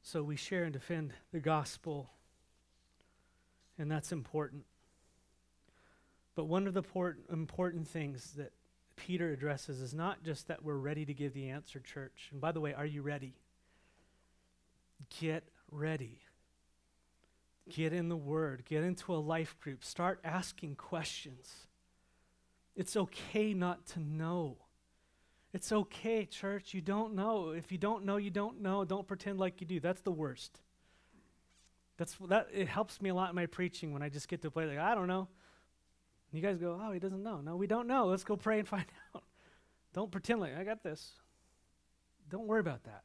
[0.02, 2.10] So we share and defend the gospel,
[3.78, 4.64] and that's important.
[6.34, 8.52] But one of the port- important things that
[8.96, 12.28] Peter addresses is not just that we're ready to give the answer, church.
[12.32, 13.34] And by the way, are you ready?
[15.20, 16.20] Get ready.
[17.68, 18.64] Get in the Word.
[18.64, 19.84] Get into a life group.
[19.84, 21.66] Start asking questions.
[22.74, 24.58] It's okay not to know.
[25.52, 26.74] It's okay, church.
[26.74, 27.50] You don't know.
[27.50, 28.84] If you don't know, you don't know.
[28.84, 29.80] Don't pretend like you do.
[29.80, 30.60] That's the worst.
[31.96, 32.48] That's that.
[32.52, 34.68] It helps me a lot in my preaching when I just get to a place
[34.68, 35.28] like I don't know.
[36.36, 37.40] You guys go, oh, he doesn't know.
[37.40, 38.06] No, we don't know.
[38.06, 39.24] Let's go pray and find out.
[39.94, 41.12] Don't pretend like I got this.
[42.28, 43.04] Don't worry about that.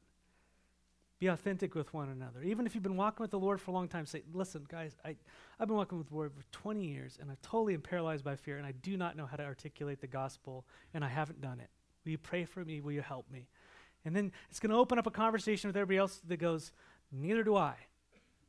[1.19, 2.41] Be authentic with one another.
[2.41, 4.97] Even if you've been walking with the Lord for a long time, say, listen, guys,
[5.05, 5.15] I,
[5.59, 8.35] I've been walking with the Lord for 20 years, and I totally am paralyzed by
[8.35, 10.65] fear, and I do not know how to articulate the gospel,
[10.95, 11.69] and I haven't done it.
[12.03, 12.81] Will you pray for me?
[12.81, 13.47] Will you help me?
[14.03, 16.71] And then it's going to open up a conversation with everybody else that goes,
[17.11, 17.75] Neither do I.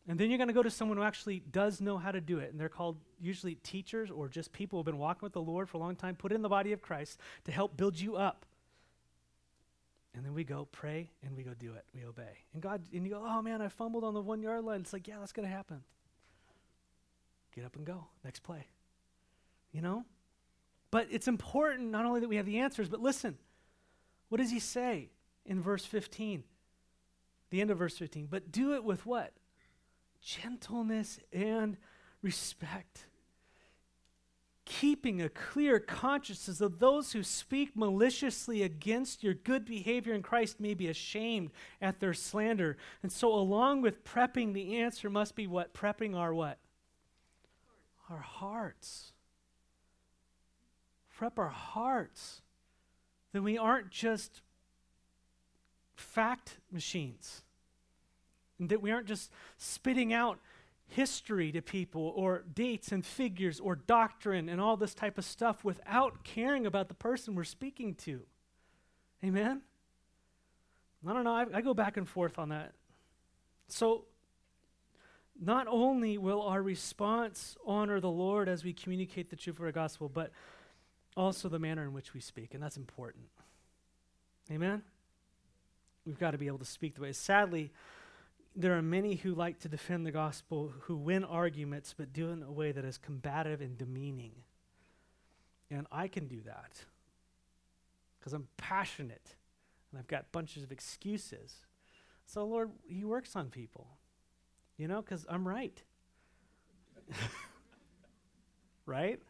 [0.09, 2.39] And then you're going to go to someone who actually does know how to do
[2.39, 2.51] it.
[2.51, 5.69] And they're called usually teachers or just people who have been walking with the Lord
[5.69, 8.45] for a long time, put in the body of Christ to help build you up.
[10.15, 11.85] And then we go pray and we go do it.
[11.95, 12.45] We obey.
[12.53, 14.81] And God, and you go, oh man, I fumbled on the one yard line.
[14.81, 15.83] It's like, yeah, that's going to happen.
[17.55, 18.07] Get up and go.
[18.25, 18.67] Next play.
[19.73, 20.05] You know?
[20.91, 23.39] But it's important not only that we have the answers, but listen,
[24.29, 25.11] what does he say
[25.47, 26.43] in verse 15?
[27.51, 28.27] The end of verse 15.
[28.31, 29.33] But do it with what?
[30.23, 31.77] Gentleness and
[32.23, 33.07] respect
[34.65, 40.61] keeping a clear conscience of those who speak maliciously against your good behavior in Christ
[40.61, 42.77] may be ashamed at their slander.
[43.03, 45.75] And so along with prepping the answer must be what?
[45.75, 46.59] Prepping our what?
[48.09, 49.13] Our hearts.
[51.15, 52.41] Prep our hearts.
[53.33, 54.41] Then we aren't just
[55.95, 57.42] fact machines.
[58.63, 60.39] And that we aren't just spitting out
[60.87, 65.65] history to people or dates and figures or doctrine and all this type of stuff
[65.65, 68.21] without caring about the person we're speaking to.
[69.25, 69.63] Amen?
[71.05, 71.35] I don't know.
[71.35, 72.73] I, I go back and forth on that.
[73.67, 74.05] So,
[75.41, 79.73] not only will our response honor the Lord as we communicate the truth of our
[79.73, 80.31] gospel, but
[81.17, 83.25] also the manner in which we speak, and that's important.
[84.53, 84.83] Amen?
[86.05, 87.13] We've got to be able to speak the way.
[87.13, 87.71] Sadly,
[88.55, 92.33] there are many who like to defend the gospel who win arguments but do it
[92.33, 94.33] in a way that is combative and demeaning.
[95.71, 96.85] And I can do that
[98.19, 99.37] because I'm passionate
[99.91, 101.57] and I've got bunches of excuses.
[102.27, 103.87] So, Lord, He works on people,
[104.77, 105.83] you know, because I'm right.
[108.87, 109.21] right?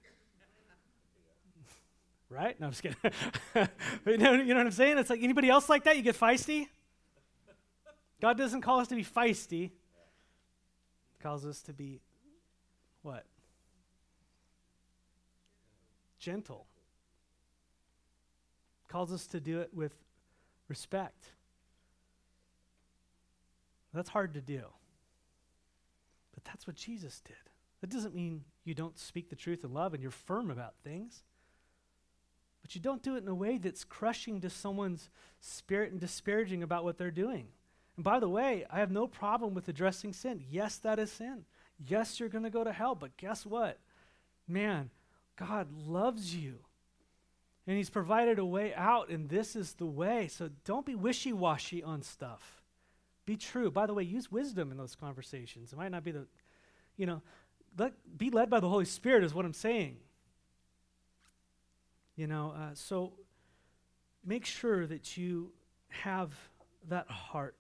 [2.28, 2.58] right?
[2.58, 2.96] No, I'm just kidding.
[4.06, 4.98] you, know, you know what I'm saying?
[4.98, 5.96] It's like anybody else like that?
[5.96, 6.68] You get feisty?
[8.22, 9.72] God doesn't call us to be feisty.
[9.72, 9.72] He
[11.20, 12.00] calls us to be
[13.02, 13.24] what?
[16.20, 16.66] Gentle.
[18.86, 19.92] Calls us to do it with
[20.68, 21.32] respect.
[23.92, 24.62] That's hard to do.
[26.32, 27.34] But that's what Jesus did.
[27.80, 31.24] That doesn't mean you don't speak the truth in love and you're firm about things.
[32.62, 36.62] But you don't do it in a way that's crushing to someone's spirit and disparaging
[36.62, 37.48] about what they're doing.
[37.96, 40.44] And by the way, I have no problem with addressing sin.
[40.50, 41.44] Yes, that is sin.
[41.86, 42.94] Yes, you're going to go to hell.
[42.94, 43.78] But guess what?
[44.48, 44.90] Man,
[45.36, 46.58] God loves you.
[47.66, 50.28] And He's provided a way out, and this is the way.
[50.28, 52.62] So don't be wishy washy on stuff.
[53.24, 53.70] Be true.
[53.70, 55.72] By the way, use wisdom in those conversations.
[55.72, 56.26] It might not be the,
[56.96, 57.22] you know,
[57.78, 59.98] let, be led by the Holy Spirit, is what I'm saying.
[62.16, 63.12] You know, uh, so
[64.24, 65.52] make sure that you
[65.88, 66.32] have
[66.88, 67.56] that heart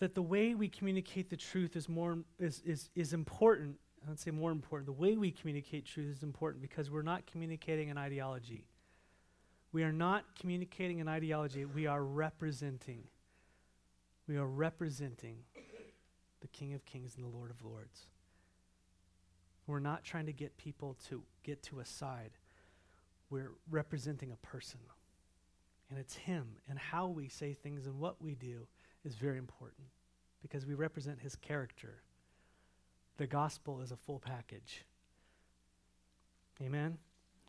[0.00, 3.76] that the way we communicate the truth is more is, is, is important.
[4.04, 4.86] I would say more important.
[4.86, 8.64] The way we communicate truth is important because we're not communicating an ideology.
[9.72, 11.66] We are not communicating an ideology.
[11.66, 13.04] We are representing.
[14.26, 15.36] We are representing
[16.40, 18.06] the King of Kings and the Lord of Lords.
[19.66, 22.30] We're not trying to get people to get to a side.
[23.28, 24.80] We're representing a person.
[25.90, 28.66] And it's Him and how we say things and what we do
[29.04, 29.86] is very important
[30.42, 32.02] because we represent his character.
[33.16, 34.84] The gospel is a full package.
[36.62, 36.98] Amen?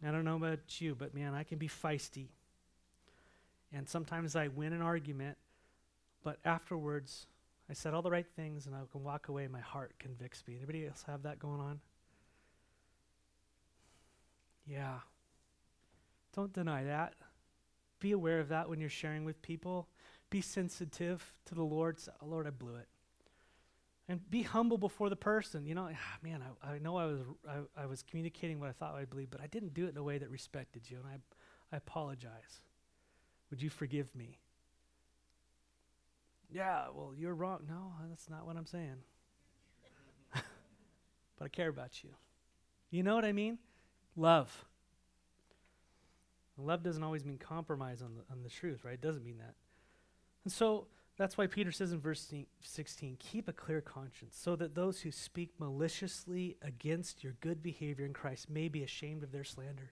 [0.06, 2.30] I don't know about you, but man, I can be feisty.
[3.74, 5.38] And sometimes I win an argument,
[6.24, 7.28] but afterwards,
[7.70, 10.58] I said all the right things and I can walk away my heart convicts me.
[10.58, 11.80] Anybody else have that going on?
[14.66, 15.00] Yeah.
[16.36, 17.14] Don't deny that.
[18.00, 19.88] Be aware of that when you're sharing with people.
[20.32, 22.00] Be sensitive to the Lord.
[22.00, 22.88] Say, Lord, I blew it.
[24.08, 25.65] And be humble before the person.
[25.65, 28.72] You know, ah, man, I, I know I was, I, I was communicating what I
[28.72, 31.06] thought I believed, but I didn't do it in a way that respected you, and
[31.06, 32.62] I, I apologize.
[33.52, 34.39] Would you forgive me?
[36.50, 37.60] Yeah, well, you're wrong.
[37.70, 38.98] No, that's not what I'm saying.
[40.34, 42.10] but I care about you.
[42.89, 43.60] You know what I mean?
[44.15, 44.65] Love.
[46.58, 48.96] love doesn't always mean compromise on the, on the truth, right?
[48.96, 49.56] It doesn't mean that.
[50.43, 54.75] And so that's why Peter says in verse 16, keep a clear conscience, so that
[54.75, 59.43] those who speak maliciously against your good behavior in Christ may be ashamed of their
[59.43, 59.91] slander.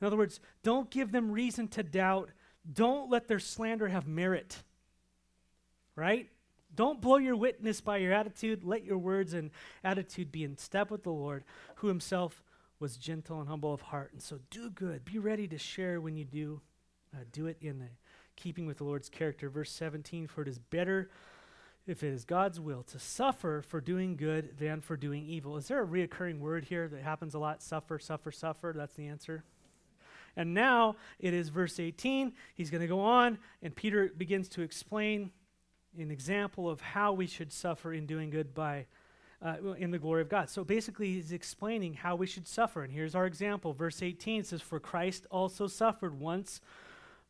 [0.00, 2.30] In other words, don't give them reason to doubt.
[2.72, 4.62] Don't let their slander have merit.
[5.96, 6.30] Right?
[6.74, 8.62] Don't blow your witness by your attitude.
[8.62, 9.50] Let your words and
[9.82, 11.44] attitude be in step with the Lord,
[11.76, 12.42] who himself
[12.78, 14.12] was gentle and humble of heart.
[14.12, 15.04] And so do good.
[15.04, 16.60] Be ready to share when you do.
[17.12, 17.88] Uh, do it in a
[18.38, 19.50] keeping with the Lord's character.
[19.50, 21.10] Verse 17 For it is better,
[21.86, 25.56] if it is God's will, to suffer for doing good than for doing evil.
[25.56, 27.62] Is there a reoccurring word here that happens a lot?
[27.62, 28.72] Suffer, suffer, suffer.
[28.76, 29.44] That's the answer.
[30.36, 32.32] And now it is verse 18.
[32.54, 35.32] He's going to go on, and Peter begins to explain
[35.98, 38.86] an example of how we should suffer in doing good by
[39.40, 40.50] uh, in the glory of God.
[40.50, 42.82] So basically, he's explaining how we should suffer.
[42.82, 43.72] And here's our example.
[43.72, 46.60] Verse 18 says, For Christ also suffered once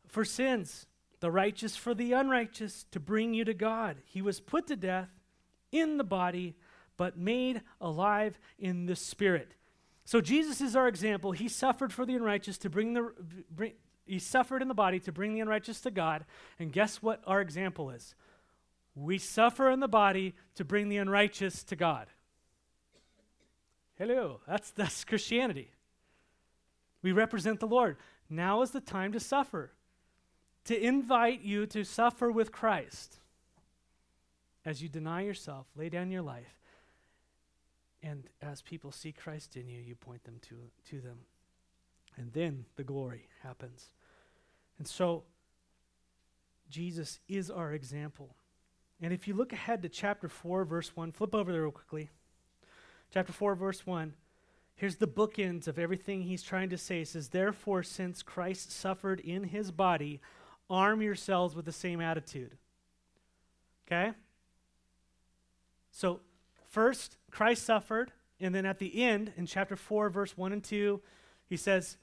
[0.07, 0.87] for sins,
[1.19, 3.97] the righteous for the unrighteous, to bring you to God.
[4.05, 5.09] He was put to death
[5.71, 6.55] in the body,
[6.97, 9.53] but made alive in the spirit.
[10.05, 11.33] So Jesus is our example.
[11.33, 13.13] He suffered for the unrighteous to bring the
[13.51, 13.73] bring,
[14.05, 16.25] he suffered in the body to bring the unrighteous to God.
[16.57, 18.15] And guess what our example is?
[18.95, 22.07] We suffer in the body to bring the unrighteous to God.
[23.97, 25.71] Hello, that's that's Christianity.
[27.01, 27.97] We represent the Lord.
[28.29, 29.71] Now is the time to suffer.
[30.65, 33.17] To invite you to suffer with Christ
[34.65, 36.59] as you deny yourself, lay down your life,
[38.01, 40.55] and as people see Christ in you, you point them to,
[40.89, 41.19] to them.
[42.17, 43.91] And then the glory happens.
[44.77, 45.23] And so,
[46.69, 48.35] Jesus is our example.
[49.01, 52.09] And if you look ahead to chapter 4, verse 1, flip over there real quickly.
[53.13, 54.13] Chapter 4, verse 1.
[54.75, 56.99] Here's the bookends of everything he's trying to say.
[56.99, 60.21] He says, Therefore, since Christ suffered in his body,
[60.69, 62.57] arm yourselves with the same attitude.
[63.87, 64.13] Okay?
[65.91, 66.19] So,
[66.69, 71.01] first, Christ suffered, and then at the end, in chapter 4, verse 1 and 2,
[71.47, 71.97] he says,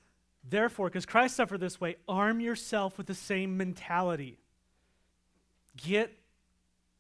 [0.49, 4.39] Therefore, because Christ suffered this way, arm yourself with the same mentality.
[5.77, 6.13] Get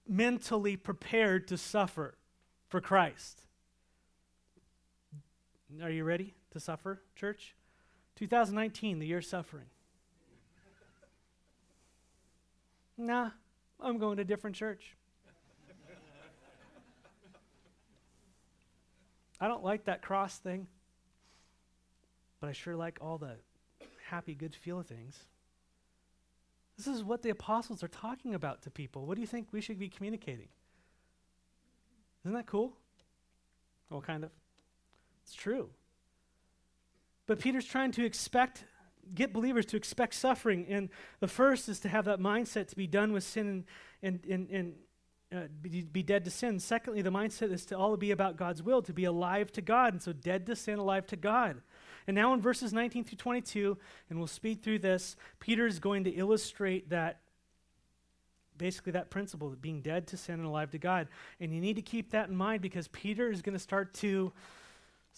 [0.08, 2.14] mentally prepared to suffer
[2.68, 3.42] for Christ.
[5.82, 7.54] Are you ready to suffer, church?
[8.16, 9.66] 2019, the year of suffering.
[12.96, 13.30] Nah,
[13.80, 14.96] I'm going to a different church.
[19.40, 20.66] I don't like that cross thing,
[22.40, 23.36] but I sure like all the
[24.08, 25.18] happy, good feel things.
[26.78, 29.06] This is what the apostles are talking about to people.
[29.06, 30.48] What do you think we should be communicating?
[32.24, 32.76] Isn't that cool?
[33.90, 34.30] Well, kind of.
[35.22, 35.70] It's true.
[37.26, 38.64] But Peter's trying to expect,
[39.14, 40.66] get believers to expect suffering.
[40.68, 40.88] And
[41.20, 43.64] the first is to have that mindset to be done with sin
[44.02, 44.74] and, and, and, and
[45.34, 46.60] uh, be, be, dead to sin.
[46.60, 49.92] Secondly, the mindset is to all be about God's will, to be alive to God.
[49.92, 51.60] And so dead to sin, alive to God.
[52.06, 53.76] And now in verses 19 through 22,
[54.08, 57.20] and we'll speed through this, Peter is going to illustrate that
[58.56, 61.08] basically that principle of being dead to sin and alive to God.
[61.40, 64.32] And you need to keep that in mind because Peter is going to start to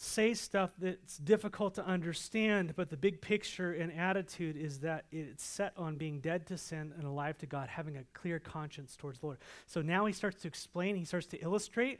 [0.01, 5.43] say stuff that's difficult to understand, but the big picture and attitude is that it's
[5.43, 9.19] set on being dead to sin and alive to God, having a clear conscience towards
[9.19, 9.39] the Lord.
[9.67, 11.99] So now he starts to explain, he starts to illustrate,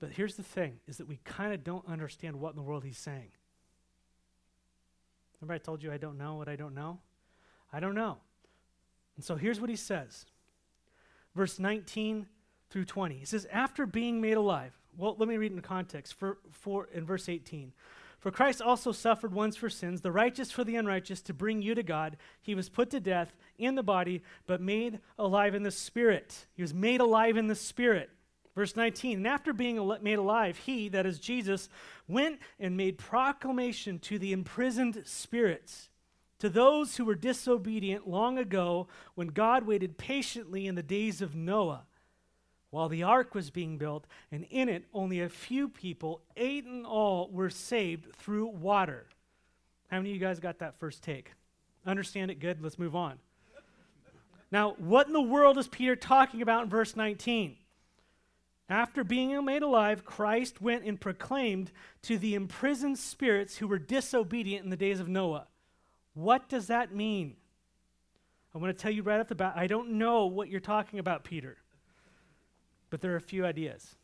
[0.00, 2.82] but here's the thing is that we kind of don't understand what in the world
[2.82, 3.30] he's saying.
[5.38, 6.98] Remember I told you I don't know what I don't know?
[7.70, 8.16] I don't know.
[9.16, 10.24] And so here's what he says.
[11.34, 12.26] Verse 19
[12.70, 13.16] through 20.
[13.16, 16.14] He says, After being made alive, well, let me read in context.
[16.14, 17.72] For, for, in verse 18.
[18.24, 21.74] For Christ also suffered once for sins, the righteous for the unrighteous, to bring you
[21.74, 22.16] to God.
[22.40, 26.46] He was put to death in the body, but made alive in the spirit.
[26.54, 28.08] He was made alive in the spirit.
[28.54, 31.68] Verse 19, and after being made alive, he, that is Jesus,
[32.08, 35.90] went and made proclamation to the imprisoned spirits,
[36.38, 41.34] to those who were disobedient long ago when God waited patiently in the days of
[41.34, 41.84] Noah
[42.74, 46.84] while the ark was being built, and in it only a few people, eight in
[46.84, 49.06] all, were saved through water.
[49.92, 51.30] How many of you guys got that first take?
[51.86, 52.60] Understand it good?
[52.60, 53.20] Let's move on.
[54.50, 57.54] Now, what in the world is Peter talking about in verse 19?
[58.68, 61.70] After being made alive, Christ went and proclaimed
[62.02, 65.46] to the imprisoned spirits who were disobedient in the days of Noah.
[66.14, 67.36] What does that mean?
[68.52, 70.98] I want to tell you right off the bat, I don't know what you're talking
[70.98, 71.58] about, Peter.
[72.94, 73.96] But there are a few ideas,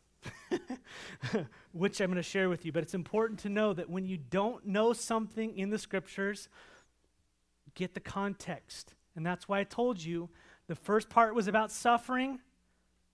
[1.71, 2.73] which I'm going to share with you.
[2.73, 6.49] But it's important to know that when you don't know something in the scriptures,
[7.73, 8.93] get the context.
[9.15, 10.29] And that's why I told you
[10.67, 12.41] the first part was about suffering.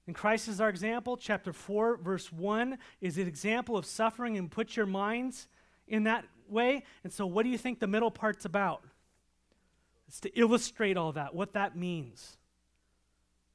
[0.08, 1.16] And Christ is our example.
[1.16, 5.48] Chapter 4, verse 1 is an example of suffering, and put your minds
[5.88, 6.86] in that way.
[7.04, 8.82] And so, what do you think the middle part's about?
[10.08, 12.40] It's to illustrate all that, what that means.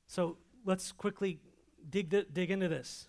[0.06, 1.40] So, let's quickly
[1.90, 3.08] dig, dig into this.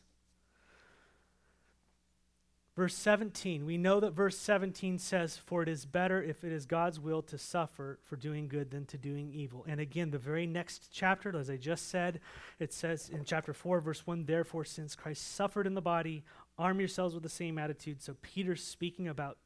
[2.76, 6.66] Verse 17, we know that verse 17 says, For it is better if it is
[6.66, 9.64] God's will to suffer for doing good than to doing evil.
[9.68, 12.20] And again, the very next chapter, as I just said,
[12.58, 16.24] it says in chapter 4, verse 1, Therefore, since Christ suffered in the body,
[16.58, 18.02] arm yourselves with the same attitude.
[18.02, 19.38] So Peter's speaking about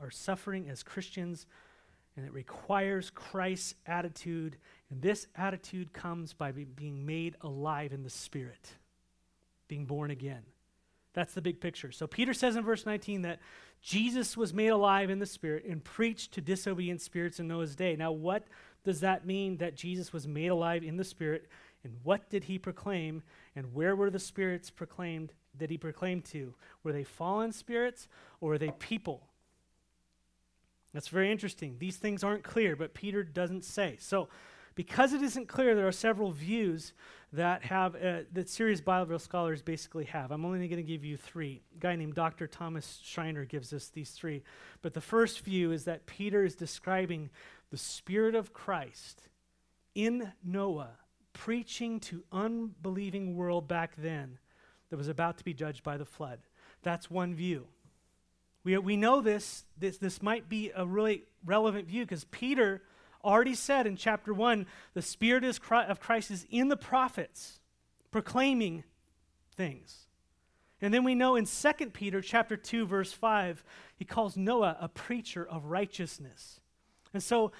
[0.00, 1.44] our suffering as Christians,
[2.16, 4.56] and it requires Christ's attitude
[4.92, 8.72] and this attitude comes by be being made alive in the Spirit,
[9.66, 10.42] being born again.
[11.14, 11.90] That's the big picture.
[11.92, 13.40] So Peter says in verse 19 that
[13.80, 17.96] Jesus was made alive in the Spirit and preached to disobedient spirits in Noah's day.
[17.96, 18.44] Now, what
[18.84, 21.48] does that mean that Jesus was made alive in the Spirit?
[21.84, 23.22] And what did he proclaim?
[23.56, 26.54] And where were the spirits proclaimed that he proclaimed to?
[26.82, 28.08] Were they fallen spirits
[28.42, 29.22] or were they people?
[30.92, 31.76] That's very interesting.
[31.78, 33.96] These things aren't clear, but Peter doesn't say.
[33.98, 34.28] So,
[34.74, 36.92] because it isn't clear, there are several views
[37.32, 40.30] that have uh, that serious Bible scholars basically have.
[40.30, 41.62] I'm only going to give you three.
[41.76, 42.46] A guy named Dr.
[42.46, 44.42] Thomas Schreiner gives us these three.
[44.80, 47.30] But the first view is that Peter is describing
[47.70, 49.28] the Spirit of Christ
[49.94, 50.90] in Noah
[51.32, 54.38] preaching to unbelieving world back then
[54.90, 56.40] that was about to be judged by the flood.
[56.82, 57.66] That's one view.
[58.64, 62.82] We, we know this, this, this might be a really relevant view because Peter
[63.24, 67.60] already said in chapter 1 the Spirit is of Christ is in the prophets,
[68.10, 68.84] proclaiming
[69.56, 70.06] things.
[70.80, 73.64] And then we know in 2 Peter chapter 2 verse 5
[73.96, 76.60] he calls Noah a preacher of righteousness.
[77.14, 77.52] And so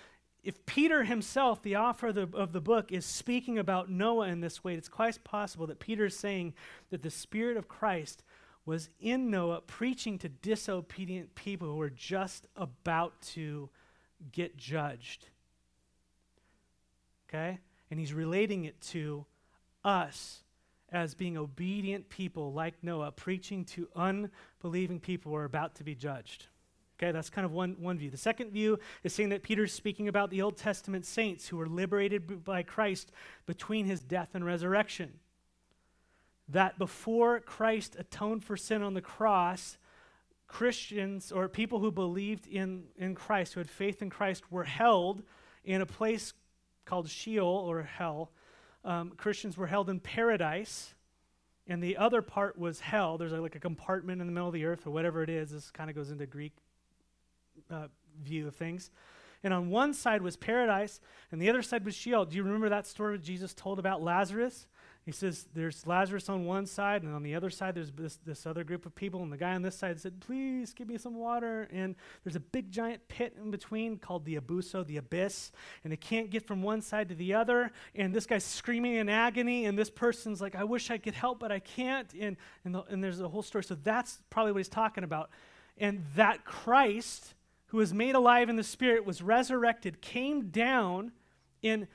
[0.42, 4.40] if Peter himself, the author of the, of the book, is speaking about Noah in
[4.40, 6.54] this way, it's quite possible that Peter is saying
[6.90, 8.24] that the Spirit of Christ
[8.64, 13.68] was in Noah preaching to disobedient people who were just about to
[14.30, 15.26] get judged.
[17.28, 17.58] Okay?
[17.90, 19.26] And he's relating it to
[19.84, 20.42] us
[20.90, 25.94] as being obedient people like Noah, preaching to unbelieving people who are about to be
[25.94, 26.46] judged.
[26.98, 28.10] Okay, that's kind of one, one view.
[28.10, 31.66] The second view is saying that Peter's speaking about the Old Testament saints who were
[31.66, 33.10] liberated by Christ
[33.46, 35.14] between his death and resurrection.
[36.48, 39.78] That before Christ atoned for sin on the cross,
[40.48, 45.22] Christians or people who believed in, in Christ, who had faith in Christ, were held
[45.64, 46.34] in a place
[46.84, 48.32] called Sheol or hell.
[48.84, 50.94] Um, Christians were held in paradise,
[51.66, 53.16] and the other part was hell.
[53.16, 55.52] There's like a compartment in the middle of the earth or whatever it is.
[55.52, 56.52] This kind of goes into Greek
[57.70, 57.86] uh,
[58.22, 58.90] view of things.
[59.44, 62.26] And on one side was paradise, and the other side was Sheol.
[62.26, 64.66] Do you remember that story Jesus told about Lazarus?
[65.04, 68.46] He says there's Lazarus on one side, and on the other side there's this, this
[68.46, 69.22] other group of people.
[69.22, 71.68] And the guy on this side said, Please give me some water.
[71.72, 75.50] And there's a big giant pit in between called the Abuso, the abyss.
[75.82, 77.72] And they can't get from one side to the other.
[77.96, 79.64] And this guy's screaming in agony.
[79.64, 82.12] And this person's like, I wish I could help, but I can't.
[82.14, 83.64] And, and, the, and there's a whole story.
[83.64, 85.30] So that's probably what he's talking about.
[85.78, 87.34] And that Christ,
[87.66, 91.10] who was made alive in the Spirit, was resurrected, came down
[91.64, 91.88] and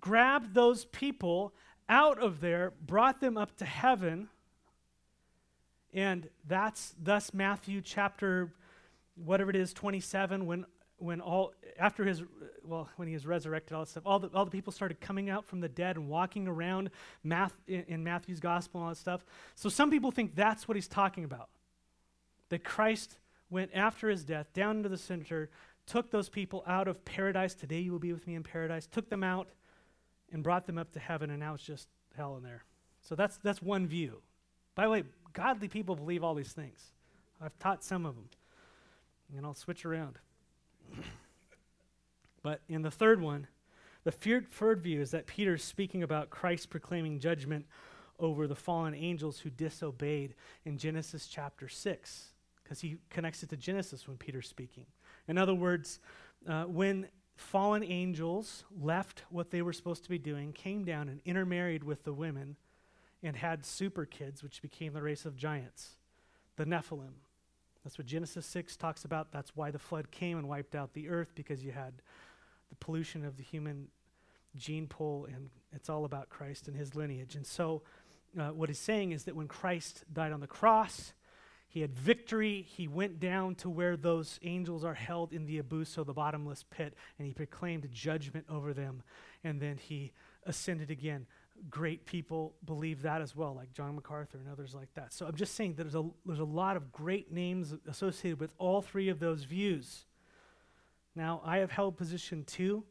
[0.00, 1.52] grabbed those people
[1.92, 4.30] out of there, brought them up to heaven.
[5.92, 8.50] And that's thus Matthew chapter,
[9.14, 10.64] whatever it is, 27, when
[10.96, 12.22] when all after his
[12.62, 15.28] well when he was resurrected all that stuff all the, all the people started coming
[15.28, 16.90] out from the dead and walking around
[17.24, 19.24] math in, in matthew's gospel and all that stuff.
[19.56, 21.48] So some people think that's what he's talking about.
[22.50, 23.18] That christ
[23.50, 25.50] went after his death down into the center
[25.86, 27.54] took those people out of paradise.
[27.54, 28.86] Today you will be with me in paradise.
[28.86, 29.48] Took them out
[30.32, 32.64] and brought them up to heaven, and now it's just hell in there.
[33.02, 34.22] So that's, that's one view.
[34.74, 36.92] By the way, godly people believe all these things.
[37.40, 38.28] I've taught some of them,
[39.36, 40.18] and I'll switch around.
[42.42, 43.46] but in the third one,
[44.04, 47.66] the third view is that Peter's speaking about Christ proclaiming judgment
[48.18, 52.28] over the fallen angels who disobeyed in Genesis chapter 6,
[52.62, 54.86] because he connects it to Genesis when Peter's speaking.
[55.28, 56.00] In other words,
[56.48, 57.08] uh, when
[57.42, 62.04] fallen angels left what they were supposed to be doing, came down and intermarried with
[62.04, 62.56] the women,
[63.22, 65.96] and had super kids, which became the race of giants,
[66.56, 67.14] the Nephilim.
[67.84, 69.32] That's what Genesis 6 talks about.
[69.32, 71.94] That's why the flood came and wiped out the earth, because you had
[72.70, 73.88] the pollution of the human
[74.56, 77.34] gene pool, and it's all about Christ and his lineage.
[77.34, 77.82] And so,
[78.38, 81.12] uh, what he's saying is that when Christ died on the cross,
[81.72, 82.66] he had victory.
[82.68, 86.92] He went down to where those angels are held in the abuso, the bottomless pit,
[87.18, 89.02] and he proclaimed judgment over them.
[89.42, 90.12] And then he
[90.44, 91.26] ascended again.
[91.70, 95.14] Great people believe that as well, like John MacArthur and others like that.
[95.14, 98.52] So I'm just saying that there's a, there's a lot of great names associated with
[98.58, 100.04] all three of those views.
[101.16, 102.84] Now, I have held position two,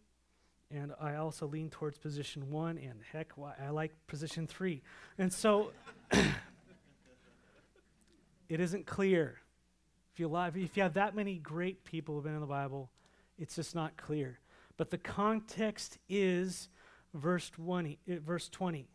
[0.71, 4.81] and I also lean towards position one, and heck, I like position three.
[5.19, 5.71] And so.
[8.51, 9.37] It isn't clear.
[10.13, 12.89] If you, love, if you have that many great people who've been in the Bible,
[13.39, 14.39] it's just not clear.
[14.75, 16.67] But the context is
[17.13, 18.89] verse 20, uh, verse 20.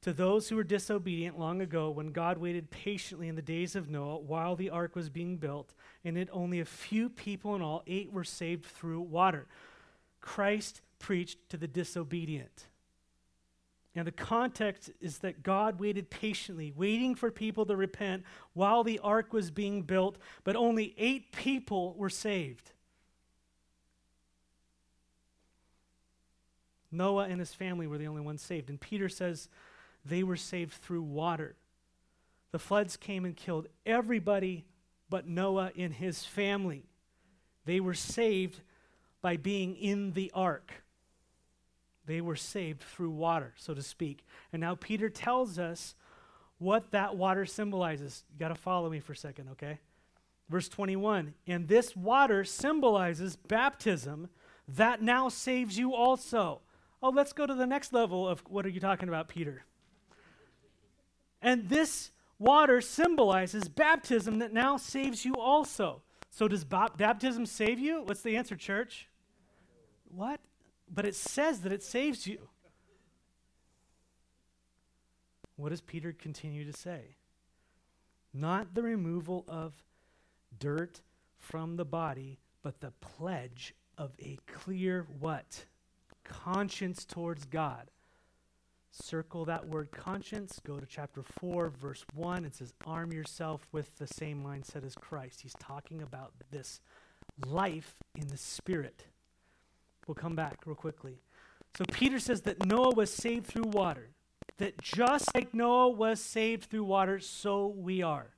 [0.00, 3.90] To those who were disobedient long ago, when God waited patiently in the days of
[3.90, 7.82] Noah while the ark was being built, and it only a few people in all,
[7.86, 9.46] eight were saved through water.
[10.22, 12.67] Christ preached to the disobedient.
[13.98, 18.22] And the context is that God waited patiently, waiting for people to repent
[18.52, 22.70] while the ark was being built, but only eight people were saved.
[26.92, 28.70] Noah and his family were the only ones saved.
[28.70, 29.48] And Peter says
[30.04, 31.56] they were saved through water.
[32.52, 34.64] The floods came and killed everybody
[35.10, 36.84] but Noah and his family.
[37.64, 38.60] They were saved
[39.22, 40.84] by being in the ark.
[42.08, 44.24] They were saved through water, so to speak.
[44.50, 45.94] And now Peter tells us
[46.56, 48.24] what that water symbolizes.
[48.32, 49.78] You got to follow me for a second, okay?
[50.48, 54.30] Verse 21 And this water symbolizes baptism
[54.68, 56.62] that now saves you also.
[57.02, 59.66] Oh, let's go to the next level of what are you talking about, Peter?
[61.42, 66.00] And this water symbolizes baptism that now saves you also.
[66.30, 68.02] So, does ba- baptism save you?
[68.02, 69.08] What's the answer, church?
[70.08, 70.40] What?
[70.92, 72.48] But it says that it saves you.
[75.56, 77.16] What does Peter continue to say?
[78.32, 79.74] Not the removal of
[80.58, 81.00] dirt
[81.36, 85.64] from the body, but the pledge of a clear what?
[86.24, 87.90] Conscience towards God.
[88.90, 90.60] Circle that word conscience.
[90.64, 92.44] Go to chapter 4, verse 1.
[92.44, 95.40] It says, Arm yourself with the same mindset as Christ.
[95.40, 96.80] He's talking about this
[97.46, 99.04] life in the Spirit.
[100.08, 101.20] We'll come back real quickly.
[101.76, 104.08] So Peter says that Noah was saved through water,
[104.56, 108.34] that just like Noah was saved through water, so we are.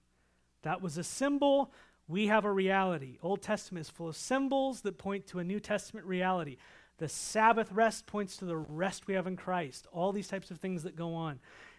[0.63, 1.73] That was a symbol.
[2.09, 3.19] We have a reality.
[3.23, 6.57] Old Testament is full of symbols that point to a New Testament reality.
[6.99, 9.87] The Sabbath rest points to the rest we have in Christ.
[9.93, 11.39] All these types of things that go on.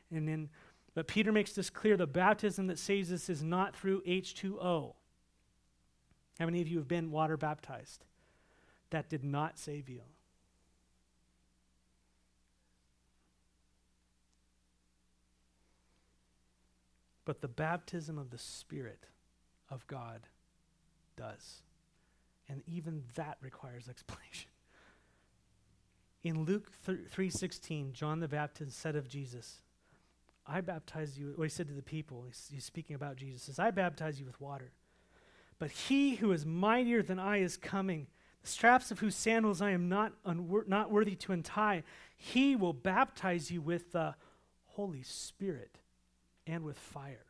[0.09, 0.49] And then
[0.93, 4.93] but Peter makes this clear the baptism that saves us is not through H2O.
[6.39, 8.03] How many of you have been water baptized?
[8.91, 10.01] That did not save you.
[17.25, 19.05] But the baptism of the Spirit
[19.69, 20.21] of God
[21.15, 21.61] does.
[22.49, 24.49] And even that requires explanation.
[26.23, 29.61] In Luke 3:16, John the Baptist said of Jesus,
[30.45, 33.59] I baptize you, what he said to the people, he's, he's speaking about Jesus, says,
[33.59, 34.71] I baptize you with water.
[35.59, 38.07] But he who is mightier than I is coming,
[38.43, 41.83] straps of whose sandals I am not, unwor- not worthy to untie.
[42.15, 44.15] He will baptize you with the
[44.65, 45.79] Holy Spirit
[46.47, 47.25] and with fire.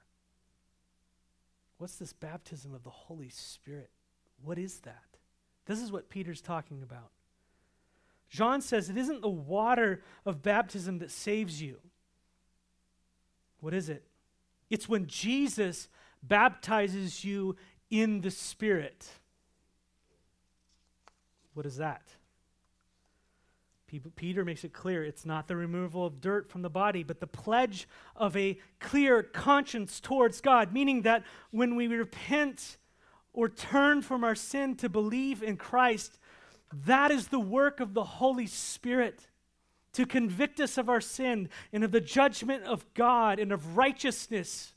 [1.78, 3.90] What's this baptism of the Holy Spirit?
[4.44, 5.04] What is that?
[5.66, 7.12] This is what Peter's talking about.
[8.30, 11.78] John says it isn't the water of baptism that saves you.
[13.60, 14.04] What is it?
[14.70, 15.90] It's when Jesus
[16.24, 17.56] baptizes you
[17.90, 19.08] in the Spirit.
[21.54, 22.04] What is that?
[24.16, 27.28] Peter makes it clear it's not the removal of dirt from the body, but the
[27.28, 32.78] pledge of a clear conscience towards God, meaning that when we repent
[33.34, 36.20] or turn from our sin to believe in Christ,
[36.86, 39.28] that is the work of the Holy Spirit
[39.94, 44.74] to convict us of our sin and of the judgment of God and of righteousness.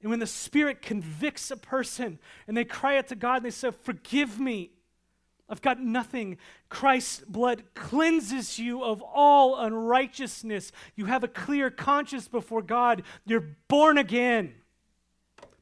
[0.00, 3.50] And when the Spirit convicts a person and they cry out to God and they
[3.50, 4.70] say, Forgive me,
[5.48, 6.38] I've got nothing.
[6.68, 10.72] Christ's blood cleanses you of all unrighteousness.
[10.96, 13.02] You have a clear conscience before God.
[13.26, 14.54] You're born again.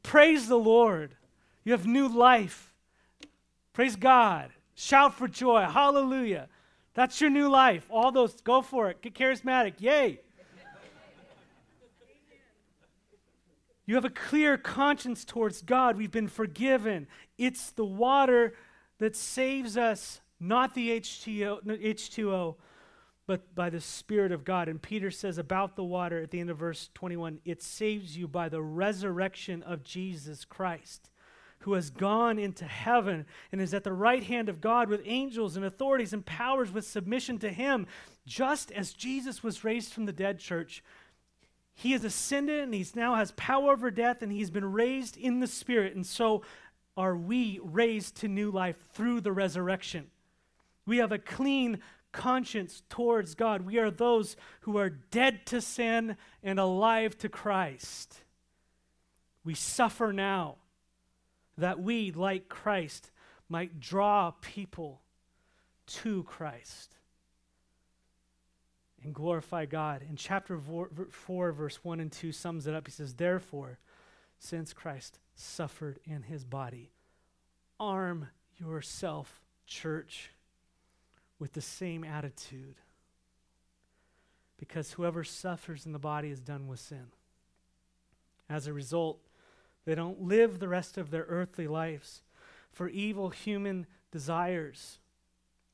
[0.02, 1.16] Praise the Lord.
[1.64, 2.72] You have new life.
[3.72, 4.50] Praise God.
[4.74, 5.62] Shout for joy.
[5.62, 6.48] Hallelujah.
[6.94, 7.86] That's your new life.
[7.90, 9.02] All those, go for it.
[9.02, 9.74] Get charismatic.
[9.78, 10.20] Yay.
[13.84, 15.96] You have a clear conscience towards God.
[15.96, 17.08] We've been forgiven.
[17.36, 18.54] It's the water
[19.03, 22.55] that saves us, not the H2O, H2O,
[23.26, 24.68] but by the Spirit of God.
[24.68, 28.28] And Peter says about the water at the end of verse 21 it saves you
[28.28, 31.11] by the resurrection of Jesus Christ
[31.61, 35.57] who has gone into heaven and is at the right hand of God with angels
[35.57, 37.88] and authorities and powers with submission to him,
[38.24, 40.82] just as Jesus was raised from the dead, church.
[41.74, 45.40] He has ascended and he now has power over death and he's been raised in
[45.40, 45.94] the spirit.
[45.94, 46.42] And so
[46.97, 50.11] are we raised to new life through the resurrection.
[50.86, 51.80] We have a clean
[52.12, 53.62] conscience towards God.
[53.62, 58.16] We are those who are dead to sin and alive to Christ.
[59.45, 60.57] We suffer now
[61.57, 63.11] that we, like Christ,
[63.49, 65.01] might draw people
[65.86, 66.97] to Christ
[69.03, 70.05] and glorify God.
[70.09, 72.86] In chapter 4, 4, verse 1 and 2 sums it up.
[72.86, 73.78] He says, Therefore,
[74.38, 76.92] since Christ suffered in his body,
[77.80, 78.28] arm
[78.58, 80.30] yourself, church,
[81.38, 82.76] with the same attitude.
[84.58, 87.06] because whoever suffers in the body is done with sin.
[88.48, 89.18] As a result,
[89.84, 92.22] they don't live the rest of their earthly lives
[92.70, 95.00] for evil human desires,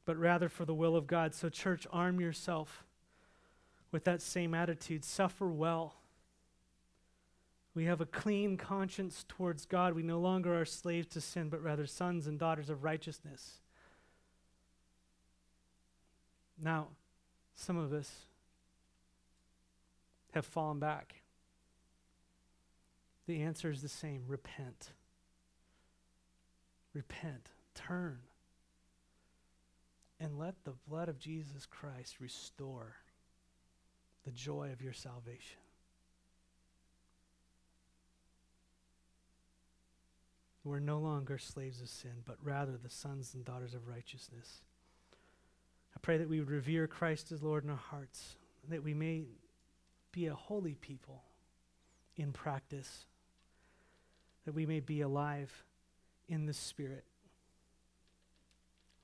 [0.07, 1.35] but rather for the will of God.
[1.35, 2.87] So, church, arm yourself
[3.93, 5.05] with that same attitude.
[5.05, 5.97] Suffer well.
[7.79, 9.95] We have a clean conscience towards God.
[9.95, 13.61] We no longer are slaves to sin, but rather sons and daughters of righteousness.
[16.61, 16.89] Now,
[17.55, 18.27] some of us
[20.33, 21.23] have fallen back.
[23.29, 24.91] The answer is the same repent.
[26.93, 27.51] Repent.
[27.77, 28.19] Turn.
[30.19, 32.97] And let the blood of Jesus Christ restore
[34.25, 35.61] the joy of your salvation.
[40.69, 44.61] We're no longer slaves of sin, but rather the sons and daughters of righteousness.
[45.97, 48.37] I pray that we would revere Christ as Lord in our hearts,
[48.69, 49.25] that we may
[50.13, 51.23] be a holy people
[52.17, 53.07] in practice,
[54.45, 55.65] that we may be alive
[56.29, 57.05] in the Spirit.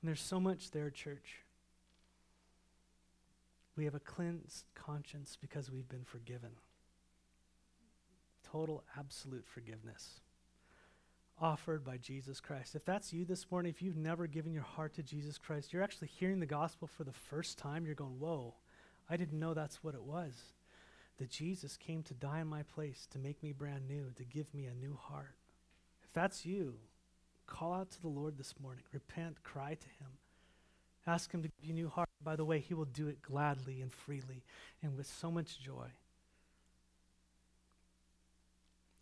[0.01, 1.41] And there's so much there, church.
[3.75, 6.51] We have a cleansed conscience because we've been forgiven.
[8.51, 10.21] Total, absolute forgiveness
[11.39, 12.75] offered by Jesus Christ.
[12.75, 15.83] If that's you this morning, if you've never given your heart to Jesus Christ, you're
[15.83, 17.85] actually hearing the gospel for the first time.
[17.85, 18.55] You're going, Whoa,
[19.09, 20.33] I didn't know that's what it was.
[21.17, 24.53] That Jesus came to die in my place, to make me brand new, to give
[24.53, 25.35] me a new heart.
[26.03, 26.75] If that's you,
[27.47, 28.83] call out to the Lord this morning.
[28.91, 30.11] Repent, cry to Him.
[31.07, 32.09] Ask Him to give you a new heart.
[32.23, 34.43] By the way, He will do it gladly and freely
[34.81, 35.89] and with so much joy.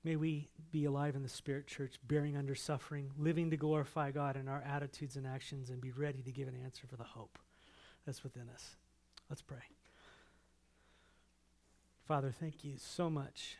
[0.03, 4.35] May we be alive in the Spirit Church, bearing under suffering, living to glorify God
[4.35, 7.39] in our attitudes and actions, and be ready to give an answer for the hope
[8.05, 8.75] that's within us.
[9.29, 9.63] Let's pray.
[12.05, 13.57] Father, thank you so much.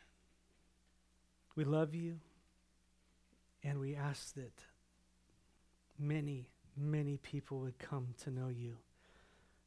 [1.56, 2.20] We love you,
[3.64, 4.64] and we ask that
[5.98, 8.76] many, many people would come to know you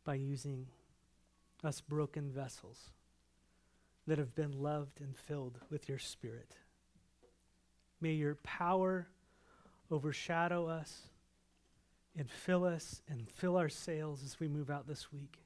[0.04, 0.66] by using
[1.64, 2.90] us broken vessels
[4.06, 6.56] that have been loved and filled with your Spirit.
[8.00, 9.08] May your power
[9.90, 11.02] overshadow us
[12.16, 15.38] and fill us and fill our sails as we move out this week.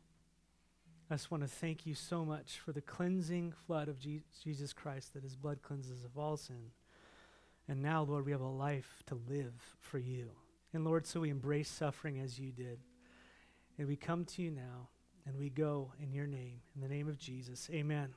[1.11, 4.73] I just want to thank you so much for the cleansing flood of Je- Jesus
[4.73, 6.71] Christ that his blood cleanses of all sin.
[7.69, 10.31] And now, Lord, we have a life to live for you.
[10.73, 12.79] And Lord, so we embrace suffering as you did.
[13.77, 14.89] And we come to you now
[15.27, 17.69] and we go in your name, in the name of Jesus.
[17.73, 18.11] Amen.